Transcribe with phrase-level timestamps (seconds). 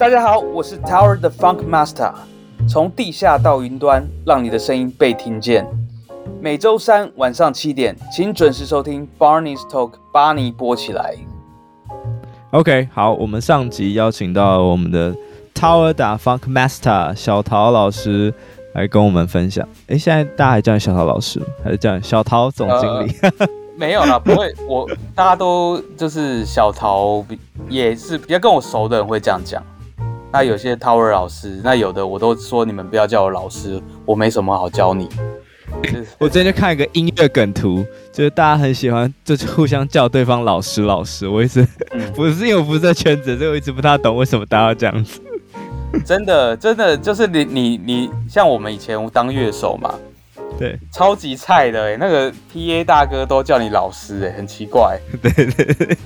[0.00, 2.10] 大家好，我是 Tower 的 Funk Master，
[2.66, 5.66] 从地下到云端，让你的声音被听见。
[6.40, 11.14] 每周三晚上七点，请准时收听 Barney's Talk，巴尼播起来。
[12.52, 15.14] OK，好，我们上集邀请到我们的
[15.54, 18.32] Tower 的 Funk Master 小陶老师
[18.72, 19.68] 来跟我们分享。
[19.88, 21.46] 哎，现在大家还叫你小陶老师吗？
[21.62, 23.14] 还是叫你小陶总经理？
[23.38, 23.46] 呃
[23.76, 27.22] 没有啦， 不会，我大家都就是小陶，
[27.68, 29.62] 也是比较跟我熟的人会这样讲。
[30.32, 35.08] 那有些 Tower 老师，那有的我都说你们不要叫我老师，我没什么好教你。
[36.18, 41.28] 我之前就看一个音乐梗图，就是大家很喜欢，就是互相叫对方老师老师。
[41.28, 45.20] 我一直、嗯、 不是因为我不是在圈子，所以我一直不太懂为什么大家要这样子。
[46.04, 49.94] 真的，真的就是你你你，像我们以前当乐手嘛。
[50.58, 54.98] 对，超级菜的哎，那个 P A 大哥都叫你老师哎，很奇怪。
[55.22, 55.96] 对对对，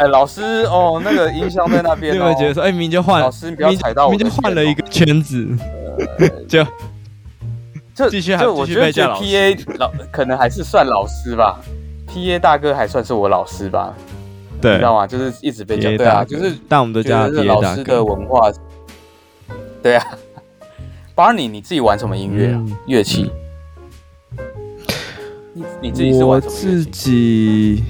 [0.00, 5.46] 哎，老师哦，那个音箱在那边， 你会觉得说，哎，明明就换，老师你不要踩到我，明明就换了一个圈子，
[6.48, 6.66] 就
[7.94, 11.60] 就继续，就我觉得 P A 老可能还是算老师吧
[12.06, 13.94] ，P A 大哥还算是我老师吧，
[14.58, 15.06] 对，你知道吗？
[15.06, 18.50] 就是一直被叫，对啊，就是但我们都叫他老师的文化，
[19.82, 20.06] 对啊。
[21.14, 22.64] Barney，你自己玩什么音乐啊？
[22.86, 23.30] 乐器？
[25.82, 26.52] 你自己是玩什么？
[26.52, 27.84] 我自己，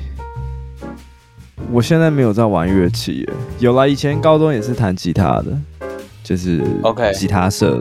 [1.71, 3.29] 我现在没有在玩乐器耶。
[3.59, 5.47] 有啦，以前高中也是弹吉他的，
[6.23, 7.81] 就是 OK 吉他社.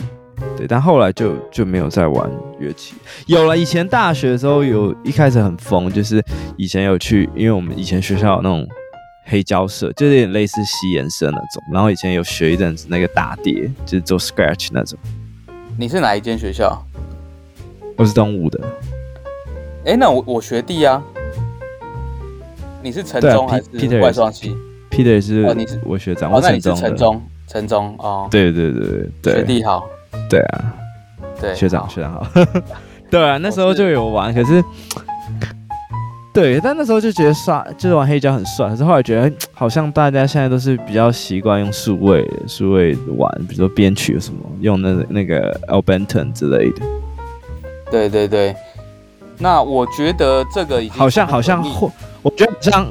[0.55, 0.67] 对。
[0.67, 2.95] 但后来就就没有再玩乐器。
[3.25, 6.23] 有了，以前大学的时候有一开始很疯，就是
[6.57, 8.67] 以前有去，因为我们以前学校有那种
[9.25, 11.63] 黑胶社，就是有点类似西研社那种。
[11.73, 14.97] 然后以前有学一阵子那个打碟，就是做 scratch 那种。
[15.77, 16.81] 你是哪一间学校？
[17.95, 18.59] 我是东吴的。
[19.85, 21.02] 哎，那我我学弟啊，
[22.81, 24.55] 你是陈中还是外双系
[24.89, 28.27] ？Peter 是哦，你是我学长，我陈中，陈中，陈中哦。
[28.31, 29.88] 对对对对，学弟好。
[30.30, 30.73] 对啊，
[31.41, 32.25] 对学长学长好。
[33.11, 34.63] 对啊，那时候就有玩，可是
[36.34, 38.69] 对，但那时候就觉得帅，就是玩黑胶很帅。
[38.69, 46.81] 可是后来觉得好像大家现在都是比较习惯用数位数位玩，比如说编曲什么，用那那个 Ableton 之类的。
[47.91, 48.56] 对对对。
[49.41, 51.89] 那我觉得这个已经好像好像混，
[52.22, 52.88] 我觉得好像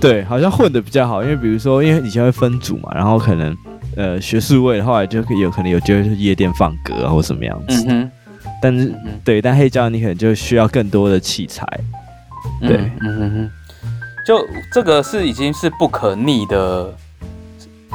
[0.00, 3.56] 对，好像混的比较好，因为比如说，因为以前会分组嘛，然后可能
[3.96, 7.84] 呃学数位，后来就有可能有机会去夜店放歌啊或什么样子。
[7.86, 8.10] 嗯哼。
[8.60, 11.66] 但是、嗯、对，但黑胶你可能就需要更多的器材。
[12.60, 13.50] 对，嗯哼哼。
[14.26, 16.92] 就这个是已经是不可逆的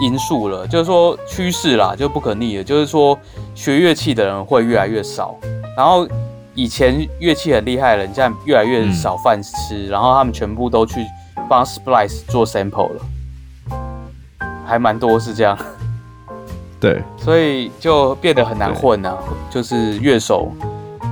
[0.01, 3.17] 因素了，就是说趋势啦，就不可逆的，就是说
[3.53, 5.37] 学乐器的人会越来越少，
[5.75, 6.07] 然后。
[6.53, 10.99] 以前乐器很厉害的人，现在越来越少饭吃，嗯、然后他们全部都去
[11.49, 13.01] 帮 Splice 做 sample 了，
[14.65, 15.57] 还蛮多是这样。
[16.77, 19.17] 对，所以就变得很难混啊，
[19.49, 20.51] 就是乐手。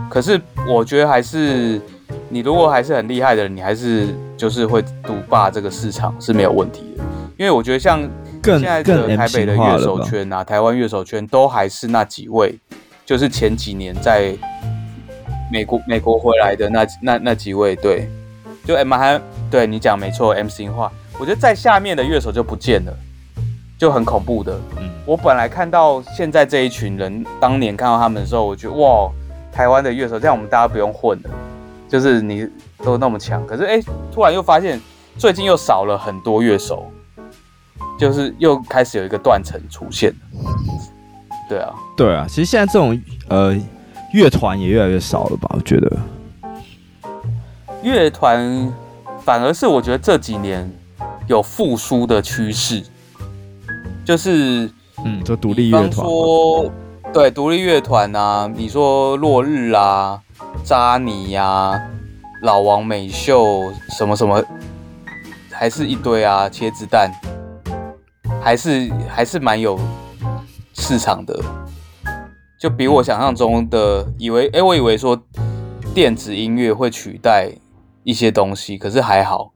[0.10, 1.80] 可是我觉得还是，
[2.28, 7.04] 你如果还是很厉害的人，你还是就是会独霸这个市场是没有问题的。
[7.38, 8.02] 因为我觉得像
[8.44, 12.60] 现在的台北的乐手圈啊，台湾乐手圈都还是那几位，
[13.06, 14.36] 就是前几年在。
[15.52, 18.08] 美国美国回来的那那那几位，对，
[18.66, 22.94] 就 M 还对你讲没错，M 型化，我觉得在下面的乐手就不见了，
[23.78, 24.59] 就很恐怖的。
[24.78, 29.09] 嗯，我本来看到现在这一群人，当年看到他们的时候，我觉得哇，
[29.52, 31.30] 台湾的乐手这样我们大家不用混了，
[31.88, 32.48] 就是你
[32.84, 33.46] 都那么强。
[33.48, 34.80] 可是哎，突然又发现
[35.18, 36.92] 最近又少了很多乐手，
[37.98, 40.16] 就是又开始有一个断层出现了。
[41.50, 43.59] 对啊，对啊，其实现在这种呃。
[44.14, 45.50] 乐团也越来越少了吧？
[45.53, 45.97] 我觉得
[47.84, 48.74] 乐团
[49.22, 50.70] 反而是我觉得这几年
[51.28, 52.84] 有复苏的趋势，
[54.03, 54.70] 就是
[55.06, 56.72] 嗯，就独立乐团，说
[57.14, 60.20] 对独立乐团啊，你说落日啊、
[60.64, 61.81] 扎尼呀、啊、
[62.41, 64.44] 老王美秀什么什么，
[65.52, 67.12] 还是一堆啊，茄子蛋，
[68.41, 69.79] 还是还是蛮有
[70.73, 71.40] 市场的。
[72.59, 75.17] 就比我想象中的以为，哎、欸，我以为说
[75.94, 77.50] 电子音乐会取代
[78.03, 79.53] 一些东西，可是还好，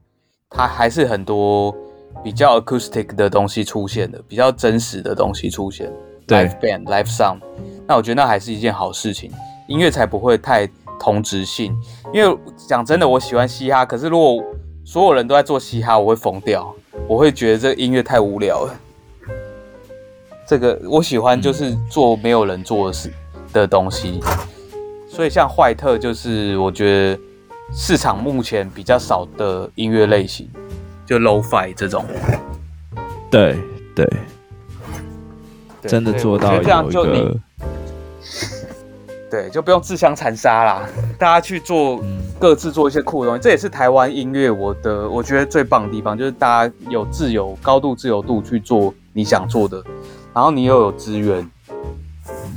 [0.49, 1.75] 它还是很多
[2.23, 5.91] 比较 acoustic 的东西出现的，比较真实的东西出现
[6.29, 7.39] ，live band、live sound。
[7.85, 9.29] 那我觉得那还是一件好事情，
[9.67, 10.65] 音乐才不会太
[10.97, 11.75] 同质性。
[12.13, 14.41] 因为讲真的，我喜欢嘻哈，可是如果
[14.85, 16.73] 所有人都在做嘻哈，我会疯掉，
[17.05, 18.73] 我会觉得这个音乐太无聊了。
[20.47, 23.11] 这个我喜欢，就是做没有人做的事
[23.51, 24.19] 的东西，
[25.09, 26.85] 所以像坏特就是我觉
[27.15, 27.19] 得
[27.73, 30.49] 市场目前比较少的音乐类型，
[31.05, 32.05] 就 low-fi 这种。
[33.31, 33.57] 对
[33.95, 34.07] 对，
[35.83, 37.39] 真的做到有一个。
[39.31, 40.87] 对，就不用自相残杀啦，
[41.17, 41.99] 大家去做
[42.37, 49.83] 各自做一些酷的东西，这也是台湾音乐我的我觉得最棒的地方，就是大家有自由、高度自由度去做你想做的，
[50.33, 51.49] 然后你又有资源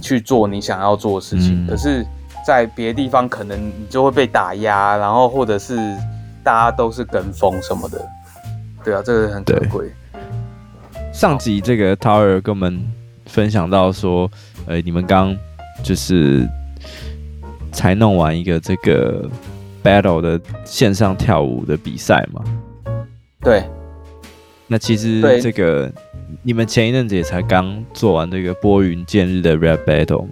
[0.00, 1.64] 去做你想要做的事情。
[1.64, 2.06] 嗯、可是，
[2.46, 5.76] 在别的地方可能你就会被打压，然后或者是
[6.42, 8.04] 大家都是跟风什么的。
[8.84, 9.92] 对啊，这个很可贵。
[11.12, 12.84] 上集这个 Tower 跟我们
[13.26, 14.30] 分享到说，
[14.66, 15.36] 呃，你们刚
[15.82, 16.48] 就是。
[17.72, 19.28] 才弄完一个这个
[19.84, 22.42] battle 的线上跳舞的比赛嘛？
[23.42, 23.62] 对。
[24.66, 25.90] 那其实这个
[26.42, 30.30] 你们前一阵子也才刚做完这个拨云见日的 rap battle 嘛，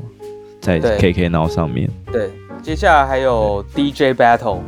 [0.61, 1.91] 在 KK Now 上面。
[2.13, 2.31] 对。
[2.63, 4.61] 接下来还有 DJ battle。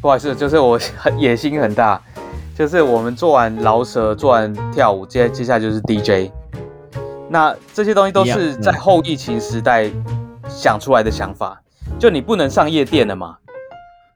[0.00, 2.00] 不好意思，就是我很 野心很大，
[2.56, 6.30] 就是我们做完饶舌，做完跳舞，接接下来就是 DJ。
[7.28, 9.90] 那这些东西都是在后疫情时代。
[10.48, 11.60] 想出来的想法，
[11.98, 13.36] 就你不能上夜店了嘛？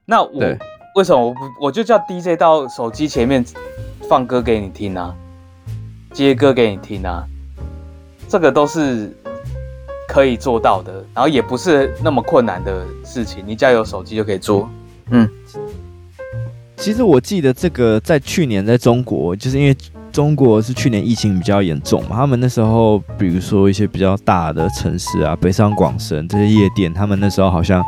[0.03, 0.41] 那我
[0.95, 3.43] 为什么我不我就叫 DJ 到手机前面
[4.07, 5.13] 放歌给你听啊，
[6.13, 7.23] 接歌给你听啊，
[8.27, 9.11] 这个都是
[10.07, 14.69] 可以做到的，然后也不是那么困难的事情，你只要有手机就可以做。
[15.09, 15.27] 嗯，
[16.77, 19.75] 其实我记得这个在去年在中国，就是因为。
[20.13, 27.83] 中国是去年疫情比较严重嘛，他们那时候，比如说一些比较大的城市啊，北上广深这些夜店，他们那时候好像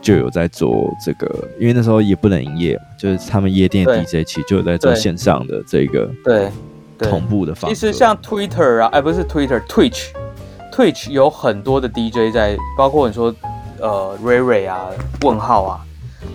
[0.00, 6.50] 就有在做这个，因为那时候也不能营业嘛，就是他们夜店 DJ 其实就有在做线上的这个对
[6.98, 7.74] 同步的方式。
[7.74, 13.34] 其实像 Twitter 啊，哎不是 Twitter，Twitch，Twitch 有很多的 DJ 在，包括你说
[13.80, 14.88] 呃 Ray Ray 啊、
[15.22, 15.80] 问号啊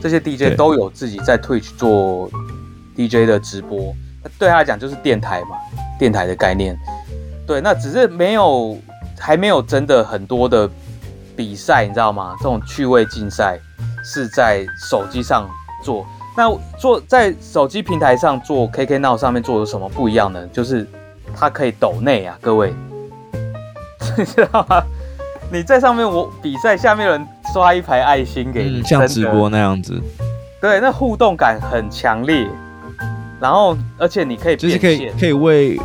[0.01, 2.30] 这些 DJ 都有自己在 Twitch 做
[2.95, 3.94] DJ 的直播。
[4.39, 5.57] 对他来讲就是电台嘛，
[6.00, 6.77] 电台的概念。
[7.45, 8.77] 对，那只是没有，
[9.19, 10.69] 还没有真的很多的
[11.35, 12.35] 比赛，你知道吗？
[12.39, 13.59] 这种趣味竞赛
[14.03, 15.50] 是在手机上
[15.83, 16.06] 做。
[16.35, 20.47] 那做在手机平台上做，KK Now 上面做有什么不一样呢？
[20.51, 20.88] 就是
[21.35, 22.74] 它可以抖内啊，各位，
[24.18, 24.83] 你知道吗？
[25.51, 30.01] 你在上面我比赛，下面有人刷一排爱心给你，嗯，像直播那样子。
[30.59, 32.47] 对，那互动感很强烈。
[33.39, 35.77] 然后，而且你可以就是可以可以为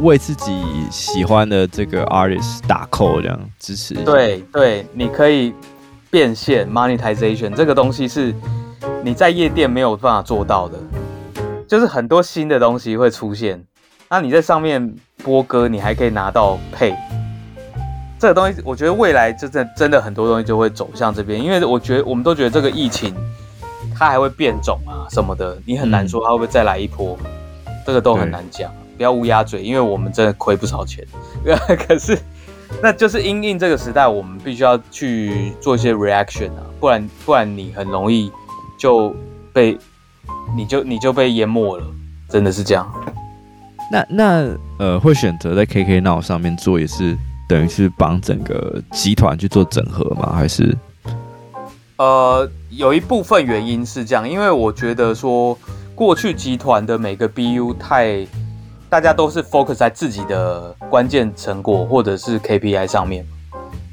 [0.00, 3.94] 为自己喜欢的这个 artist 打 call 这样支持。
[3.94, 5.52] 对对，你可以
[6.10, 8.34] 变现 monetization 这个东西是
[9.02, 10.78] 你在夜店没有办法做到的，
[11.66, 13.62] 就是很多新的东西会出现。
[14.08, 16.94] 那你在上面播歌，你还可以拿到 pay。
[18.18, 23.14] 这个东西，我觉得未来真的真的很多东西就会走向这边，因为我觉得我们都觉得这个疫情。
[23.96, 28.70] 它还会变种啊什么的，你很难说它会不会再来一波，嗯、这个都很难讲。
[28.98, 31.06] 不要乌鸦嘴，因为我们真的亏不少钱。
[31.86, 32.18] 可是，
[32.82, 38.30] 那就是因应这个时代，我们必须要去做一些 reaction 啊，不然不然你很容易
[38.76, 39.14] 就
[39.52, 39.78] 被
[40.56, 41.86] 你就你就被淹没了，
[42.28, 42.92] 真的是这样。
[43.90, 47.16] 那那呃，会选择在 KK Now 上面做，也是
[47.48, 50.32] 等于是帮整个集团去做整合吗？
[50.34, 50.76] 还是？
[51.96, 55.58] 呃，有一部分原因是这样，因为我觉得说
[55.94, 58.26] 过去集团的每个 BU 太，
[58.90, 63.26] 大家都是 focus 在自己的关键成果或者是 KPI 上面。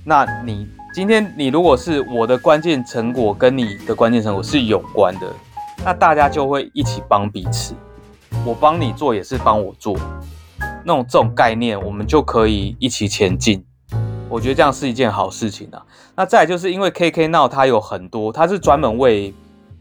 [0.06, 5.28] 那你今天你如果是我的关键成果跟你的关键成果是有关的，
[5.84, 7.76] 那大家就会一起帮彼此。
[8.46, 9.98] 我帮你做也是帮我做，
[10.86, 13.66] 那种这种概念，我们就可以一起前进。
[14.30, 15.86] 我觉得这样是一件好事情啊。
[16.16, 19.34] 那再就是因为 KK Now 它有很多，它是专门为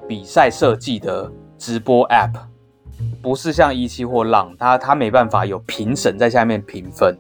[0.09, 2.33] 比赛设计的直播 App，
[3.22, 7.16] 不是像一期或浪，它它没办法有评审在下面评分。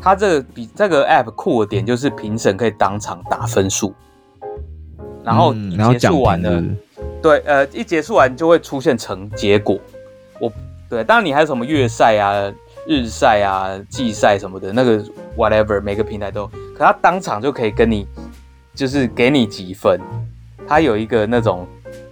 [0.00, 3.94] 它这个比这个 App 酷的点就是评审可以当场打分数，
[5.24, 5.52] 然后
[5.98, 6.76] 结束完了，嗯、
[7.22, 9.78] 对，呃，一结束完就会出现成结果。
[10.40, 10.50] 我
[10.88, 12.52] 对，当然你还有什么月赛啊？
[12.86, 15.04] 日赛啊、季赛什么的，那个
[15.36, 18.08] whatever，每个平台都，可他当场就可以跟你，
[18.74, 20.00] 就是给你几分，
[20.66, 21.66] 他有一个那种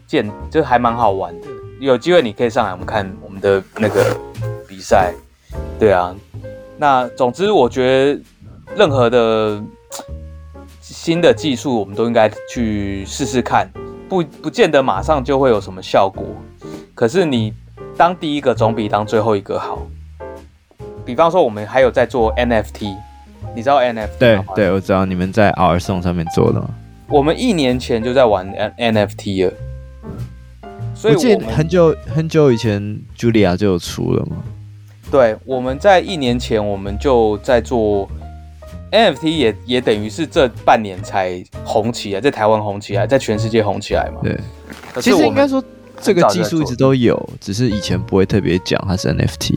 [0.06, 1.46] 见，就还蛮好玩的。
[1.80, 4.16] 有机会你可以上来，我们看我们的那个
[4.68, 5.12] 比赛。
[5.78, 6.14] 对啊，
[6.78, 8.20] 那总之我觉得
[8.76, 9.62] 任何的
[10.80, 13.70] 新的技术，我们都应该去试试看，
[14.08, 16.24] 不不见得马上就会有什么效果，
[16.94, 17.52] 可是你
[17.96, 19.86] 当第一个总比当最后一个好。
[21.04, 22.96] 比方说，我们还有在做 NFT，
[23.54, 24.08] 你知道 NFT？
[24.18, 26.68] 对对，我知道你们在 OurSong 上面做的吗？
[27.08, 29.52] 我们一年前就在玩 NFT 了，
[30.96, 32.80] 所以我，我记得很久很久以前
[33.16, 34.36] ，，Julia 就有出了嘛。
[35.10, 38.08] 对，我们在一年前我们就在做
[38.90, 44.20] NFT，也也等于是这半年才红起来，在台湾红起来，在全世界红起来嘛。
[44.22, 44.40] 对，
[45.02, 45.62] 其实应该说
[46.00, 49.54] 这个技术一直都有，只是以前不会特别讲它是 NFT。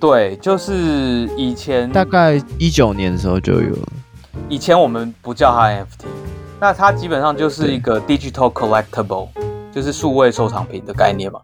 [0.00, 3.88] 对，就是以前大概一九年的时候就有了。
[4.48, 6.06] 以前我们不叫它 NFT，
[6.60, 9.28] 那它基本上就是一个 digital collectible，
[9.78, 11.40] 就是数位收藏品的概念嘛。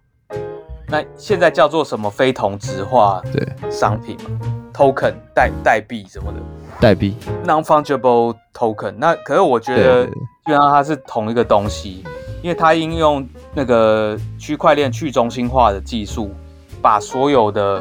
[0.88, 4.40] 那现在叫做什么非同质化对商品嘛
[4.74, 6.40] ，token 代代币什么的，
[6.80, 7.14] 代币
[7.46, 8.90] non-fungible token。
[8.98, 10.12] 那可是我觉得基
[10.46, 12.02] 本上它是同一个东西，
[12.42, 13.24] 因为它应用
[13.54, 16.34] 那个区块链去中心化的技术，
[16.82, 17.80] 把所有的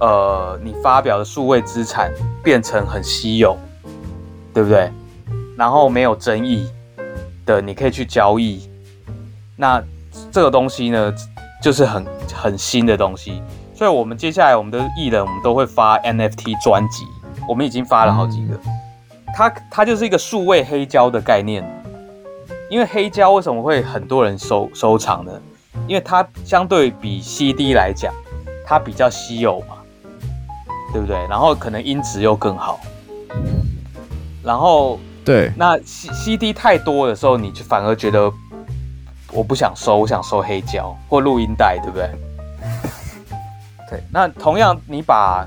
[0.00, 3.56] 呃你发表的数位资产变成很稀有，
[4.52, 4.92] 对不对？
[5.56, 6.68] 然后没有争议
[7.46, 8.68] 的，你可以去交易。
[9.56, 9.80] 那
[10.34, 11.14] 这个东西呢，
[11.62, 13.40] 就是很很新的东西，
[13.72, 17.04] 所以我们接下来我们的艺人，我们都会发 NFT 专辑，
[17.48, 18.58] 我们已经发了好几个。
[19.32, 21.62] 它它就是一个数位黑胶的概念，
[22.68, 25.30] 因为黑胶为什么会很多人收收藏呢？
[25.86, 28.12] 因为它相对比 CD 来讲，
[28.66, 29.76] 它比较稀有嘛，
[30.92, 31.16] 对不对？
[31.28, 32.80] 然后可能音质又更好，
[34.42, 38.32] 然后对，那 C CD 太多的时候，你就反而觉得。
[39.34, 42.08] 我不想收，我想收黑胶或录音带，对不对？
[43.90, 45.44] 对，那同样，你把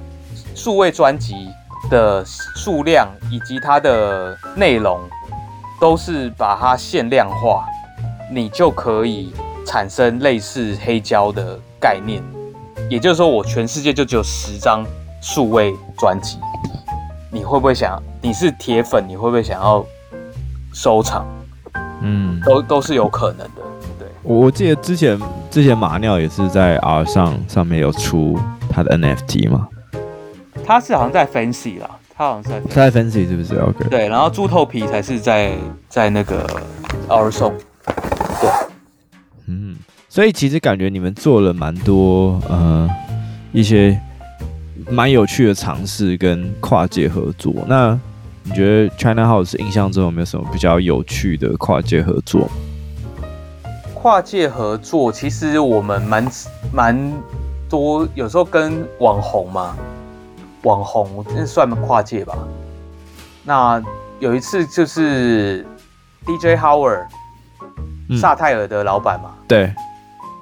[0.53, 1.50] 数位专辑
[1.89, 5.00] 的数量以及它的内容
[5.79, 7.65] 都是把它限量化，
[8.29, 9.34] 你就可以
[9.65, 12.22] 产生类似黑胶的概念。
[12.89, 14.86] 也就是说，我全世界就只有十张
[15.22, 16.38] 数位专辑，
[17.32, 18.01] 你会不会想？
[18.22, 19.84] 你是铁粉，你会不会想要
[20.74, 21.25] 收藏？
[22.01, 23.57] 嗯，都都是有可能的。
[24.27, 25.17] 我我记得之前
[25.50, 28.38] 之前马尿也是在 R 上上面有出
[28.69, 29.69] 他的 NFT 嘛，
[30.65, 35.53] 他是好像在 Fancy 啦，他好像是在他在 Fancy 是不是？OK，对，然后猪头皮才是在
[35.88, 36.46] 在那个
[37.07, 37.53] R 送，
[37.86, 38.50] 对，
[39.48, 39.77] 嗯，
[40.10, 42.89] 所以其实感觉你们做了蛮多呃
[43.53, 43.98] 一些
[44.89, 47.98] 蛮有趣的尝试跟跨界合作，那
[48.43, 52.50] 你觉得 China House 印象中有没有什么比较有趣的跨界合作？
[54.00, 56.27] 跨界合作，其实我们蛮
[56.72, 57.13] 蛮
[57.68, 59.75] 多，有时候跟网红嘛，
[60.62, 62.38] 网红那算跨界吧。
[63.44, 63.84] 那
[64.20, 65.66] 有一次就是
[66.25, 67.08] DJ Howard，
[68.22, 69.32] 萨泰尔的老板嘛。
[69.48, 69.74] 对。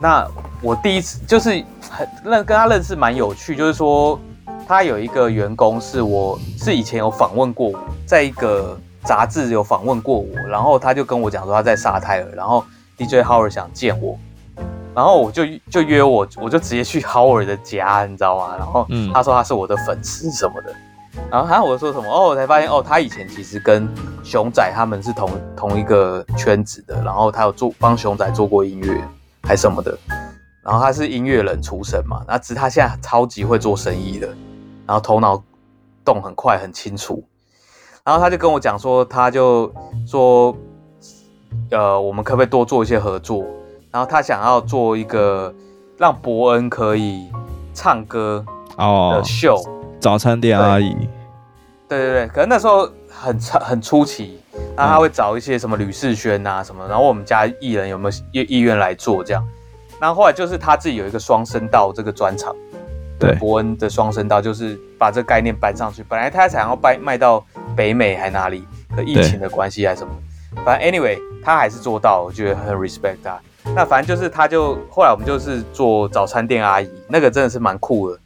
[0.01, 0.27] 那
[0.62, 1.51] 我第一次就是
[1.89, 4.19] 很认跟他认识蛮有趣，就是说
[4.67, 12.63] 他有一个员工是我是以前有访问过我，在一个杂志有访问过我，然后他就跟我讲说他在萨泰尔，然后。
[12.97, 14.17] DJ Howard 想见我，
[14.93, 18.55] 然后我就就约我，我就直接去 Howard 的家，你知道吗？
[18.57, 20.73] 然后他说他是我的粉丝什么的，
[21.29, 23.87] 然后他我说什么哦，我才发现哦，他以前其实跟
[24.23, 29.03] 熊仔他们是同同一个圈子的，然后他有做帮熊仔做过音乐
[29.43, 29.97] 还什么的，
[30.63, 34.27] 然后他是音乐人出身嘛，那只是他现在超级会做生意的，
[34.85, 35.43] 然后头脑
[36.05, 37.23] 动很快很清楚，
[38.03, 39.73] 然后他就跟我讲说，他就
[40.07, 40.55] 说。
[41.71, 43.45] 呃，我们可不可以多做一些合作？
[43.91, 45.53] 然后他想要做一个
[45.97, 47.29] 让伯恩可以
[47.74, 48.43] 唱歌
[48.77, 50.93] 的秀，哦、早餐店阿姨。
[51.88, 54.39] 对对对，可能那时候很很出奇，
[54.75, 59.47] 那他会找一些什么吕士轩啊什么，然后我们家艺人有没有意意愿来做这样？
[60.01, 62.53] 然后后来就是他自己有一个双声道这个专场，
[63.17, 66.03] 对，伯恩的双声道就是把这个概念搬上去。
[66.03, 67.41] 本来他想要卖卖到
[67.77, 70.13] 北美还哪里，可疫情的关系还是什么。
[70.63, 73.39] 反正 anyway，他还是做到，我觉得很 respect 他。
[73.75, 78.19] 那反正就是，他就后来我们就是做早餐店阿姨，那个真的是蛮酷的。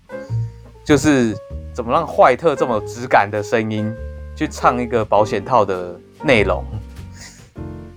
[0.83, 1.36] 就是
[1.74, 3.93] 怎么让坏特这么有质感的声音
[4.36, 6.63] 去唱一个保险套的内容，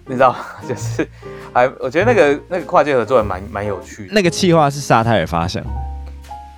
[0.06, 0.36] 你知道？
[0.68, 1.08] 就是
[1.52, 4.12] 还我觉得那个那个跨界合作也蛮蛮有趣的。
[4.14, 5.62] 那个企划是沙泰尔发想，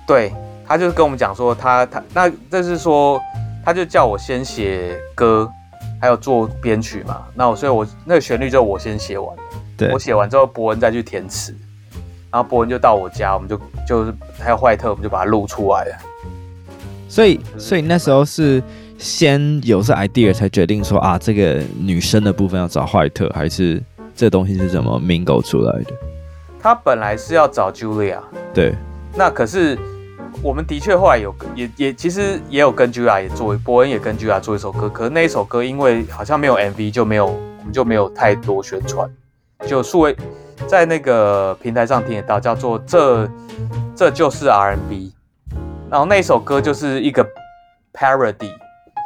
[0.05, 0.33] 对，
[0.67, 3.19] 他就是跟我们讲说他他那这是说
[3.63, 5.49] 他就叫我先写歌。
[6.01, 7.23] 还有做编曲嘛？
[7.33, 9.35] 那我所以我，那个旋律就我先写完，
[9.77, 11.55] 对，我写完之后，博文再去填词，
[12.31, 15.97] 然后博文就到我家，我们就就是还有坏特，我们就把它录出来了。
[17.07, 18.61] 所以，所以那时候是
[18.97, 23.81] 先有这 idea 才决定说啊，这个女生的部分要找坏特，还是
[24.15, 25.93] 这东西是怎么 mingle 出来的？
[26.61, 28.19] 他本来是要找 Julia，
[28.53, 28.75] 对，
[29.15, 29.77] 那可是。
[30.41, 39.09] 我们的确后来有也也其实也有跟 Julia 也做，伯恩也跟 Julia 做一首歌，可是那一首歌因为好像没有 MV 就没有，我们就没有太多宣传，
[39.65, 40.15] 就数位
[40.67, 43.29] 在那个平台上听得到，叫做这
[43.95, 45.13] 这就是 R&B，
[45.89, 47.25] 然后那一首歌就是一个
[47.93, 48.51] parody，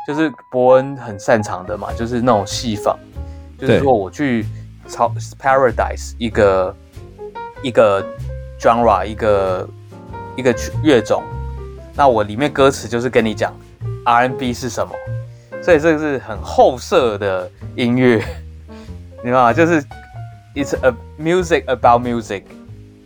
[0.08, 2.98] 就是伯恩很擅长的嘛，就是那种戏仿，
[3.58, 4.46] 就是说我去
[4.88, 6.76] 抄 paradise 一个
[7.62, 8.04] 一个
[8.60, 9.68] genre 一个
[10.40, 11.22] 一个乐种，
[11.94, 13.54] 那我里面歌词就是跟你讲
[14.06, 14.94] R&B 是什么，
[15.62, 18.24] 所以这个是很后设的音乐，
[19.22, 19.54] 你知道吗？
[19.54, 19.84] 就是
[20.56, 22.44] it's a music about music。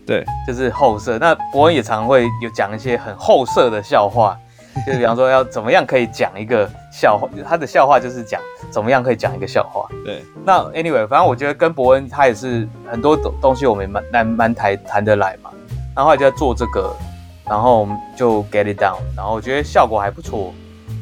[0.06, 1.18] 对，就是后设。
[1.18, 4.38] 那伯恩也常会有讲一些很后设的笑话，
[4.86, 9.88] 就比方说要怎么样可以讲一个笑话，他的笑话就是讲怎么样可以讲一个笑话。
[10.04, 15.50] 对，那 anyway，反正我觉得跟伯恩他也是很多东东西我们蛮蛮蛮谈谈得来嘛。
[15.96, 16.94] 然后后来就在做这个，
[17.48, 20.54] 然后我们就 get it down，然后我觉得效果还不错。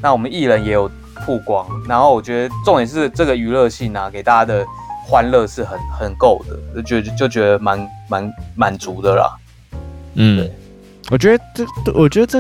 [0.02, 0.90] 那我们艺人也有
[1.26, 4.66] 曝光，然后我觉得重点是这个娱乐性啊，给大家的。
[5.04, 9.36] 欢乐是很很够的，就觉得就觉得蛮蛮满足的啦。
[10.14, 10.50] 嗯，
[11.10, 12.40] 我觉得这，我觉得这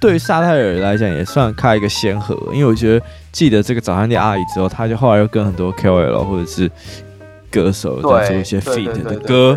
[0.00, 6.68] 对于沙泰尔来讲也算开一个先河，因为我觉得记得这个早餐店阿姨之后，他就后来又跟很多 KOL 或者是
[7.50, 9.56] 歌手在做一些 feat 的歌。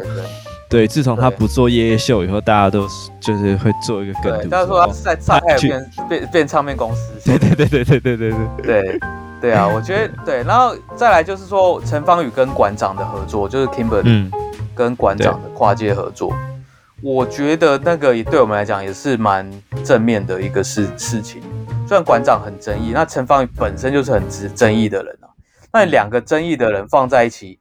[0.69, 2.87] 对，自从他不做夜夜秀以后，大家都
[3.19, 4.49] 就是会做一个梗图。
[4.49, 7.11] 他说他在萨泰尔变变变唱片公司。
[7.23, 8.99] 对对对对对对对对对。
[9.41, 14.31] 对啊，我觉得对，然后再来就是说陈芳宇跟馆长的合作，就是 Kimberly
[14.73, 16.63] 跟馆长的跨界合作，嗯、
[17.03, 19.47] 我觉得那个也对我们来讲也是蛮
[19.83, 21.43] 正面的一个事事情。
[21.87, 25.29] 虽然馆长很争议，那陈芳宇本身就是很值争议的人啊，
[25.71, 27.59] 那两个争议的人放在一起，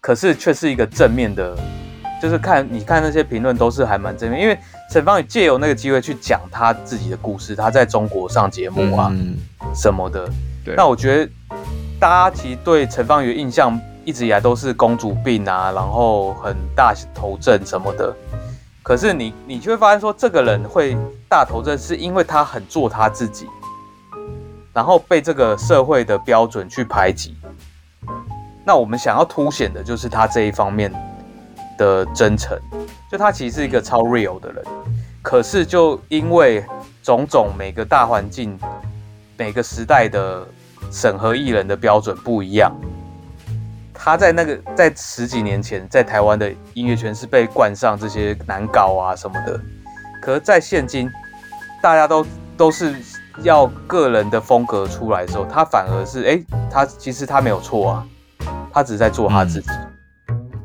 [0.00, 1.56] 可是却是一个正面的，
[2.24, 4.58] 就是看你看那些评论都是还蛮正面，因为
[4.90, 9.36] 陈芳宇借由那个机会去讲他自己的故事，他在中国上节目啊、嗯、
[9.74, 10.26] 什么的。
[10.64, 11.30] 对那我觉得，
[12.00, 18.10] 大家其实对陈芳宇的印象一直以来都是公主病啊，然后很大头症什么的。
[18.82, 20.96] 可是你你就会发现说，这个人会
[21.28, 23.46] 大头症，是因为他很做他自己，
[24.72, 27.36] 然后被这个社会的标准去排挤。
[28.64, 30.90] 那我们想要凸显的就是他这一方面
[31.76, 32.58] 的真诚，
[33.10, 34.64] 就他其实是一个超 real 的人。
[35.22, 36.64] 可是就因为
[37.02, 38.58] 种种每个大环境。
[39.36, 40.46] 每个时代的
[40.92, 42.72] 审核艺人的标准不一样，
[43.92, 49.60] 他在那个在十几年前在台湾的音乐圈是被冠上这些难搞啊什么的，
[50.22, 51.10] 可是，在现今
[51.82, 52.24] 大家都
[52.56, 52.94] 都是
[53.42, 58.06] 要个人的风格出来的时候，他反而是哎、欸，他其实他没有错啊，
[58.72, 59.68] 他只是在做他自己。
[59.68, 59.93] 嗯、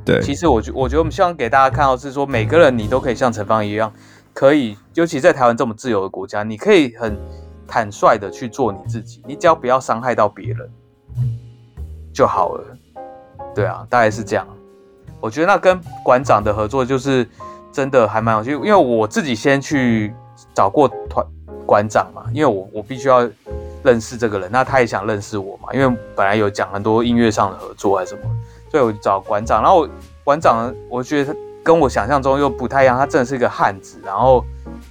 [0.10, 3.92] 对，其实我觉我觉得我们希望给大家看到是说，每个人你都可以像陈芳一样，
[4.34, 7.18] 可以，尤其在台湾这么自由的国家，你可以很。
[7.72, 10.68] 坦率的去做你自己，你只要不要伤害到别人
[12.12, 12.66] 就好了。
[13.54, 14.48] 对啊，大概是这样。
[15.22, 17.30] 我觉得那跟馆长的合作就是
[17.72, 20.12] 真的还蛮有趣，因为我自己先去
[20.52, 21.24] 找过团
[21.64, 23.30] 馆长嘛，因为我我必须要
[23.84, 28.24] 认识这个人，那他也想认识我嘛，因为本来有讲很多音乐上的合作还是什么，
[28.70, 29.62] 所以我找馆长。
[29.62, 29.88] 然后
[30.24, 34.44] 馆长，我觉得他跟我想象中又不太一样，他真的是一个汉子，然后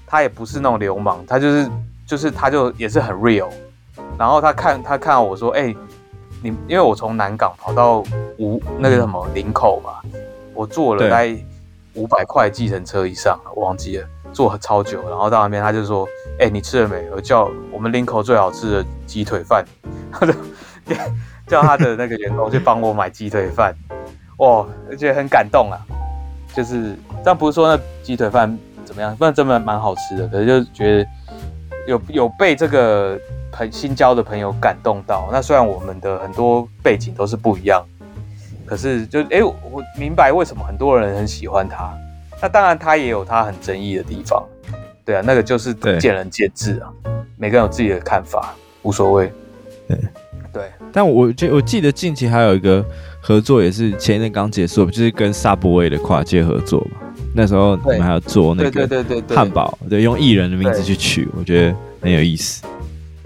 [0.06, 1.68] 他也不是那种流氓，他就是。
[2.08, 3.50] 就是他，就也是很 real，
[4.18, 5.76] 然后他看他看到我说，哎、欸，
[6.42, 8.02] 你因为我从南港跑到
[8.38, 10.00] 五那个什么林口嘛，
[10.54, 11.36] 我坐了大概
[11.92, 17.06] 五百块计程车以上，我忘记了，坐超久，然后到那边他就说，哎、欸，你吃了没？
[17.14, 19.62] 我叫我们林口最好吃的鸡腿饭，
[20.10, 20.32] 他就
[21.48, 23.74] 叫他的那个员工去帮我买鸡腿饭，
[24.36, 25.78] 哇，而且很感动啊，
[26.54, 31.10] 就是但不是说那鸡腿饭怎么样，不然真的蛮好吃的，可是就觉得。
[31.86, 33.18] 有有被这个
[33.50, 37.82] 朋新交的朋友感动到，那虽然我们的很多背景都是不一样，
[38.66, 41.90] 可是就哎、欸，我明白为什么很多人很喜欢他。
[42.42, 44.44] 那当然他也有他很争议的地方，
[45.02, 46.92] 对啊，那个就是见仁见智啊，
[47.38, 49.32] 每个人有自己的看法，无所谓。
[49.88, 49.98] 对
[50.52, 52.84] 对，但我记我记得近期还有一个
[53.20, 56.98] 合作，也是前一阵刚结束，就是跟 Subway 的跨界合作嘛。
[57.34, 62.64] 那时候我们还要做那个汉堡，对，用艺人的名字去取，我觉得很有意思。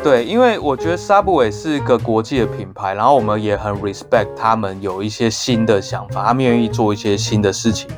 [0.02, 7.88] 对，因为我觉得 Subway 是一个国际的品牌，然后我们也很 respect 他们有一些新的想法，他们愿意做一些新的事情。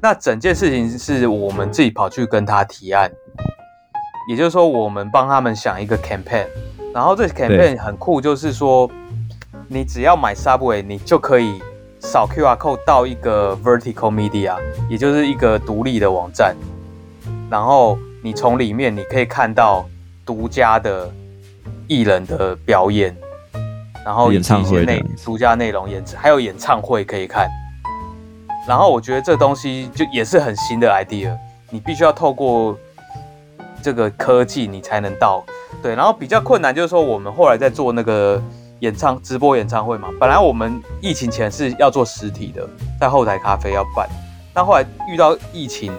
[0.00, 3.10] 那整件事情是我们自己跑去跟他提案，
[4.30, 6.46] 也就是说，我们帮他们想一个 campaign，
[6.94, 8.90] 然后这 campaign 很酷，就是说，
[9.68, 11.60] 你只要买 Subway，你就可以。
[12.06, 14.54] 扫 QR code 到一个 vertical media，
[14.90, 16.54] 也就是一个独立的网站，
[17.48, 19.86] 然后你从里面你可以看到
[20.26, 21.10] 独家的
[21.88, 23.16] 艺人的表演，
[24.04, 27.48] 然后以及一些内独家内容演还有演唱会可以看。
[28.68, 31.34] 然后我觉得这东西就也是很新的 idea，
[31.70, 32.78] 你必须要透过
[33.82, 35.42] 这个科技你才能到。
[35.82, 38.42] 对，然后比较困难就是说，我们后来在做那个
[38.80, 42.68] 演唱直播演唱会嘛，本来我们疫情前是要做实体的，
[43.00, 44.08] 在后台咖啡要办，
[44.52, 45.92] 但后来遇到疫情，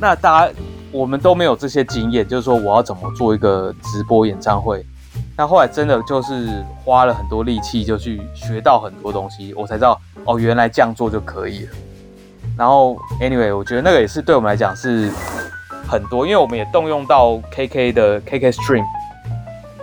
[0.00, 0.52] 那大家
[0.92, 4.84] 我们都没有这些经验，就是说我要怎么做一个直播演唱会。
[5.38, 11.72] 那后来真的就是花了很多力气，就去学到很多东西，我才知道哦，原来这样做就可以了。
[12.56, 15.10] 然后，anyway，我觉得那个也是对我们来讲是
[15.88, 18.84] 很多，因为我们也动用到 KK 的 KK Stream，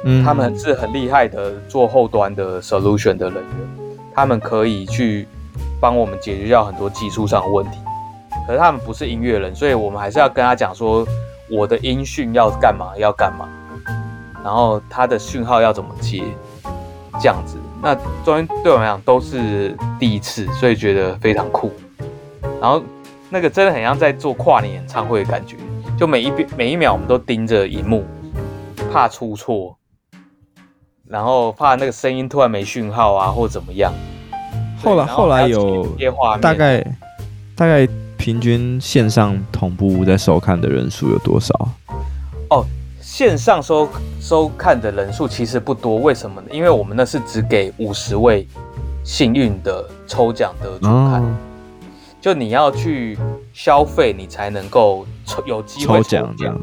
[0.03, 5.27] 嗯，他们是很厉害的做后端的 solution 的人员，他们可以去
[5.79, 7.77] 帮我们解决掉很多技术上的问题。
[8.45, 11.07] 可是他们不是音乐人，所以我们还是要跟他讲说，
[11.49, 13.47] 我的音讯要干嘛，要干嘛。
[14.43, 16.21] 然后他的讯号要怎么接，
[17.21, 21.71] 这样子，那中间对我们来讲都是第一次，所以觉得非常酷。
[22.59, 22.83] 然后
[23.29, 25.55] 那个真的很像在做跨年演唱会的感觉，
[25.97, 28.03] 就每一每一秒我们都盯着荧幕，
[28.91, 29.77] 怕出错，
[31.07, 33.93] 然后怕那个声音突然没讯号啊，或怎么样。
[34.81, 35.87] 后来后来有
[36.41, 36.83] 大概
[37.55, 41.53] 大概平均线上同步在收看的人数有多少？
[42.49, 42.65] 哦。
[42.99, 43.87] 线上收
[44.19, 46.47] 收看的人数其实不多，为什么呢？
[46.51, 48.47] 因为我们那是只给五十位
[49.03, 51.35] 幸运的抽奖得主看，哦、
[52.19, 53.15] 就你要去
[53.53, 56.59] 消费，你才能够抽有机会抽奖这样。